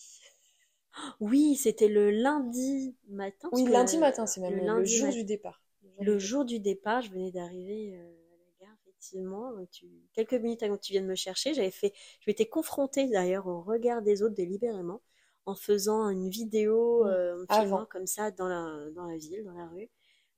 [1.19, 3.49] Oui, c'était le lundi matin.
[3.53, 5.61] Oui, lundi matin, c'est même le jour du départ.
[5.99, 9.53] Le jour du départ, je venais d'arriver euh, à la gare, effectivement.
[9.53, 13.07] Donc, tu- Quelques minutes avant que tu viennes me chercher, j'avais fait, je m'étais confrontée
[13.07, 15.01] d'ailleurs au regard des autres délibérément
[15.45, 17.07] en faisant une vidéo, Mm.
[17.07, 17.85] euh, en Avant.
[17.85, 19.89] comme ça dans la, dans la ville, dans la rue,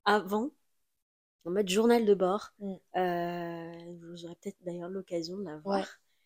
[0.06, 0.52] avant,
[1.46, 2.54] en mode journal de bord.
[2.60, 2.74] Mm.
[2.98, 3.72] Euh,
[4.02, 5.80] vous aurez peut-être d'ailleurs l'occasion de la voir.
[5.80, 5.86] Ouais.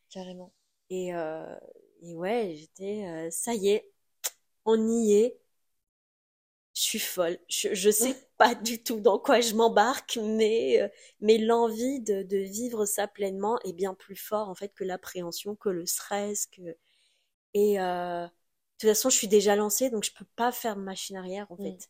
[0.09, 0.51] Carrément.
[0.89, 1.55] Et, euh,
[2.02, 3.89] et ouais, j'étais, euh, ça y est,
[4.66, 5.39] on y est.
[6.76, 7.39] Je suis folle.
[7.50, 10.88] Je, je sais pas du tout dans quoi je m'embarque, mais, euh,
[11.22, 15.56] mais l'envie de, de vivre ça pleinement est bien plus fort en fait que l'appréhension,
[15.56, 16.78] que le stress, que
[17.56, 18.32] et euh, de
[18.80, 21.58] toute façon, je suis déjà lancée, donc je peux pas faire de machine arrière en
[21.60, 21.64] Mm.
[21.64, 21.89] fait.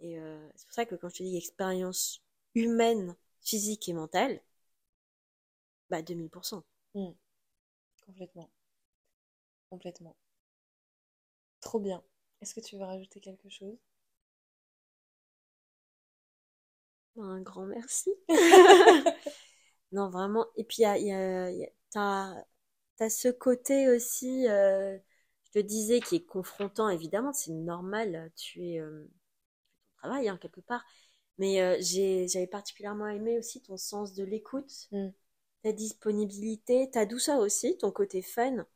[0.00, 0.18] Et
[0.56, 2.20] c'est pour ça que quand je te dis expérience
[2.56, 4.40] humaine, physique et mentale,
[5.90, 6.62] bah 2000%.
[6.94, 7.14] Mm.
[8.04, 8.50] Complètement.
[9.70, 10.14] Complètement.
[11.60, 12.02] Trop bien.
[12.40, 13.78] Est-ce que tu veux rajouter quelque chose?
[17.18, 18.10] Un grand merci.
[19.92, 20.46] Non, vraiment.
[20.56, 20.84] Et puis,
[21.90, 22.34] t'as,
[22.96, 24.98] t'as ce côté aussi, euh,
[25.44, 29.04] je te disais, qui est confrontant, évidemment, c'est normal, tu es, euh,
[30.02, 30.84] ton travail, hein, quelque part.
[31.38, 35.08] Mais euh, j'ai, j'avais particulièrement aimé aussi ton sens de l'écoute, Mm.
[35.64, 38.66] ta disponibilité, ta douceur aussi, ton côté fun,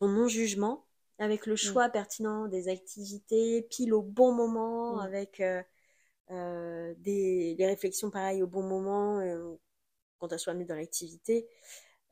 [0.00, 0.86] ton non-jugement,
[1.18, 5.00] avec le choix pertinent des activités, pile au bon moment, Mm.
[5.00, 5.62] avec euh,
[6.32, 9.56] euh, des, les réflexions pareilles au bon moment, euh,
[10.18, 11.48] quand on soit mis dans l'activité.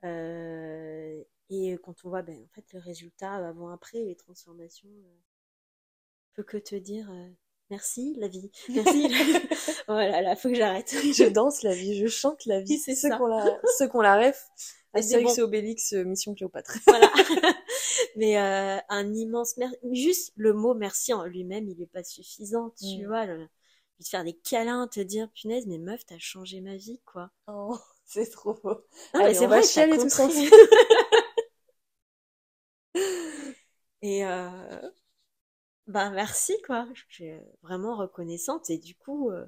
[0.04, 4.90] Euh, et quand on voit ben, en fait, le résultat avant-après, les transformations,
[6.34, 7.10] peut que te dire
[7.70, 9.08] merci la vie, merci.
[9.08, 10.90] la voilà, là, faut que j'arrête.
[11.14, 12.78] Je danse la vie, je chante la vie.
[12.78, 13.16] C'est ceux ça.
[13.18, 14.32] qu'on la, ceux qu'on la
[14.94, 15.36] c'est Astérix bon.
[15.36, 16.78] et Obélix, euh, Mission Cléopâtre.
[16.86, 17.12] voilà.
[18.16, 19.76] Mais euh, un immense merci.
[19.92, 23.06] Juste le mot merci en lui-même, il n'est pas suffisant, tu Mm.
[23.06, 23.26] vois.
[23.26, 23.46] Le...
[23.96, 27.30] Puis te faire des câlins, te dire punaise, mais meuf, t'as changé ma vie, quoi.
[27.48, 28.80] Oh, c'est trop beau.
[29.14, 30.06] Non, mais c'est vrai, chialer compris.
[30.06, 30.48] ensemble.
[34.02, 34.80] Et euh,
[35.88, 36.86] ben merci, quoi.
[36.94, 37.32] Je suis
[37.62, 38.70] vraiment reconnaissante.
[38.70, 39.46] Et du coup, euh,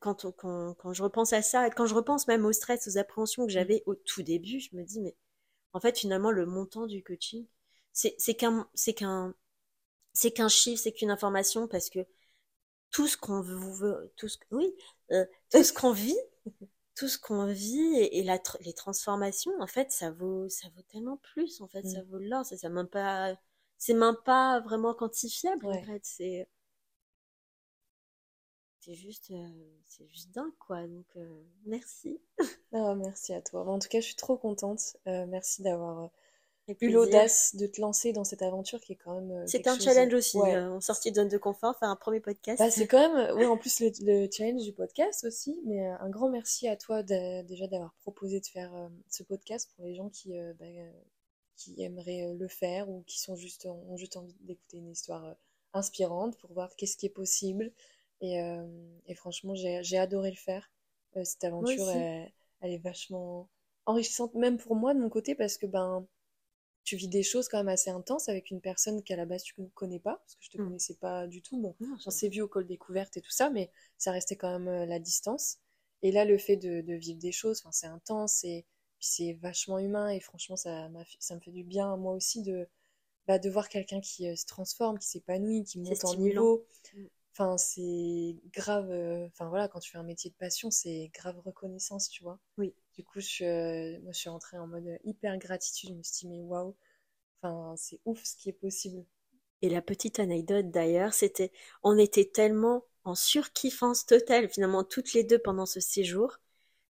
[0.00, 2.86] quand, on- quand, quand je repense à ça, et quand je repense même au stress,
[2.88, 5.16] aux appréhensions que j'avais au tout début, je me dis, mais
[5.74, 7.46] en fait, finalement, le montant du coaching,
[7.92, 9.34] c'est qu'un c'est qu'un
[10.14, 12.00] c'est qu'un chiffre, c'est qu'une information, parce que
[12.90, 14.74] tout ce qu'on veut, tout ce, oui,
[15.12, 16.16] euh, tout ce qu'on vit,
[16.96, 20.68] tout ce qu'on vit et, et la, tr- les transformations, en fait, ça vaut, ça
[20.76, 21.88] vaut tellement plus, en fait, Mm.
[21.88, 23.34] ça vaut de l'or, c'est ça même pas,
[23.78, 25.78] c'est même pas vraiment quantifiable, Ouais.
[25.78, 26.48] en fait, c'est,
[28.80, 29.48] c'est juste, euh,
[29.86, 32.20] c'est juste dingue, quoi, donc, euh, merci.
[32.72, 33.66] Ah, merci à toi.
[33.66, 34.96] En tout cas, je suis trop contente.
[35.06, 36.10] Euh, merci d'avoir
[36.82, 39.84] eu l'audace de te lancer dans cette aventure qui est quand même C'est un chose-
[39.84, 40.54] challenge aussi, Ouais.
[40.58, 42.58] en sortie de zone de confort, faire un premier podcast.
[42.58, 46.10] Bah, c'est quand même, ouais, en plus le, le challenge du podcast aussi, mais un
[46.10, 50.10] grand merci à toi déjà d'avoir proposé de faire euh, ce podcast pour les gens
[50.10, 50.66] qui, bah,
[51.58, 55.36] qui aimeraient le faire ou qui sont juste, ont juste envie d'écouter une histoire
[55.74, 57.72] inspirante pour voir qu'est-ce qui est possible.
[58.20, 58.40] Et,
[59.06, 60.72] et franchement, j'ai adoré le faire.
[61.24, 63.48] cette aventure, elle, elle, est vachement
[63.84, 66.06] enrichissante, même pour moi de mon côté, parce que ben,
[66.88, 69.60] tu vis des choses quand même assez intenses avec une personne qu'à la base tu
[69.60, 70.64] ne connais pas, parce que je te mm.
[70.64, 71.60] connaissais pas du tout.
[71.60, 74.68] Bon, on s'est vu au col découverte et tout ça, mais ça restait quand même
[74.68, 75.58] euh, la distance.
[76.00, 78.64] Et là, le fait de, vivre des choses, c'est intense et
[79.00, 80.88] c'est vachement humain et franchement, ça,
[81.18, 82.68] ça me fait du bien moi aussi de,
[83.26, 86.66] bah, de voir quelqu'un qui euh, se transforme, qui s'épanouit, qui monte en niveau.
[86.94, 87.04] Mm.
[87.32, 88.90] Enfin, c'est grave.
[88.90, 92.40] Euh, enfin voilà, quand tu fais un métier de passion, c'est grave reconnaissance, tu vois.
[92.56, 92.74] Oui.
[92.96, 95.90] Du coup, je, moi, je suis rentrée en mode hyper gratitude.
[95.90, 96.74] Je me suis dit, mais waouh,
[97.40, 99.04] enfin, c'est ouf ce qui est possible.
[99.62, 105.24] Et la petite anecdote d'ailleurs, c'était, on était tellement en surkiffance totale finalement toutes les
[105.24, 106.38] deux pendant ce séjour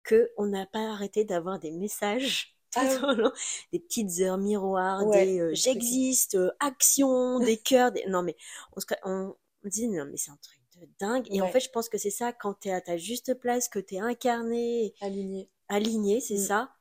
[0.06, 3.32] que on n'a pas arrêté d'avoir des messages ah
[3.72, 8.06] des petites heures miroirs, des euh, j'existe, euh, action, des cœurs, des...
[8.08, 8.36] non mais
[8.76, 11.70] on se on, dit non mais c'est un truc de dingue et en fait je
[11.70, 14.94] pense que c'est ça quand tu es à ta juste place, que tu es incarné,
[15.02, 16.46] aligné aligné, c'est mm.
[16.46, 16.72] ça.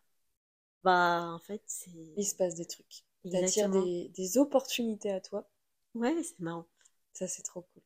[0.82, 1.90] Bah, en fait, c'est.
[2.16, 3.04] Il se passe des trucs.
[3.24, 5.48] Il attire des, des, opportunités à toi.
[5.94, 6.66] Ouais, c'est marrant.
[7.14, 7.82] Ça, c'est trop cool.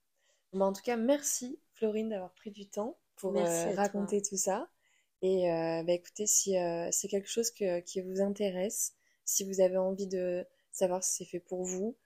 [0.53, 4.69] Bah, en tout cas, merci, Florine, d'avoir pris du temps pour euh, raconter tout ça.
[5.23, 8.95] Et euh, bah, écoutez, si euh, c'est quelque chose que, qui vous intéresse,
[9.25, 11.97] si vous avez envie de savoir si c'est fait pour vous,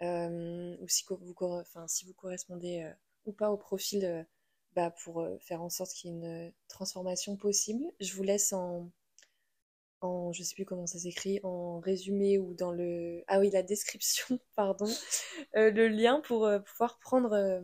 [0.00, 2.90] ou si vous, enfin, si vous correspondez
[3.24, 4.26] ou pas au profil
[4.74, 7.84] bah, pour euh, faire en sorte qu'il y ait une euh, transformation possible.
[8.00, 8.90] Je vous laisse en,
[10.00, 13.22] en je sais plus comment ça s'écrit, en résumé ou dans le...
[13.28, 14.88] Ah oui, la description, pardon,
[15.56, 17.62] euh, le lien pour pouvoir prendre...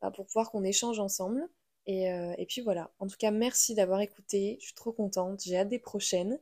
[0.00, 1.46] Bah, pour pouvoir qu'on échange ensemble.
[1.86, 2.92] Et, et, puis voilà.
[3.00, 4.58] En tout cas, merci d'avoir écouté.
[4.60, 5.42] Je suis trop contente.
[5.44, 6.38] J'ai hâte des prochaines.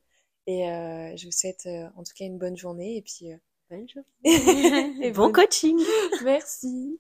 [0.47, 2.97] Et je vous souhaite en tout cas une bonne journée.
[2.97, 3.31] Et puis...
[3.71, 5.05] bonne journée.
[5.07, 5.79] et bon coaching.
[6.25, 6.99] merci.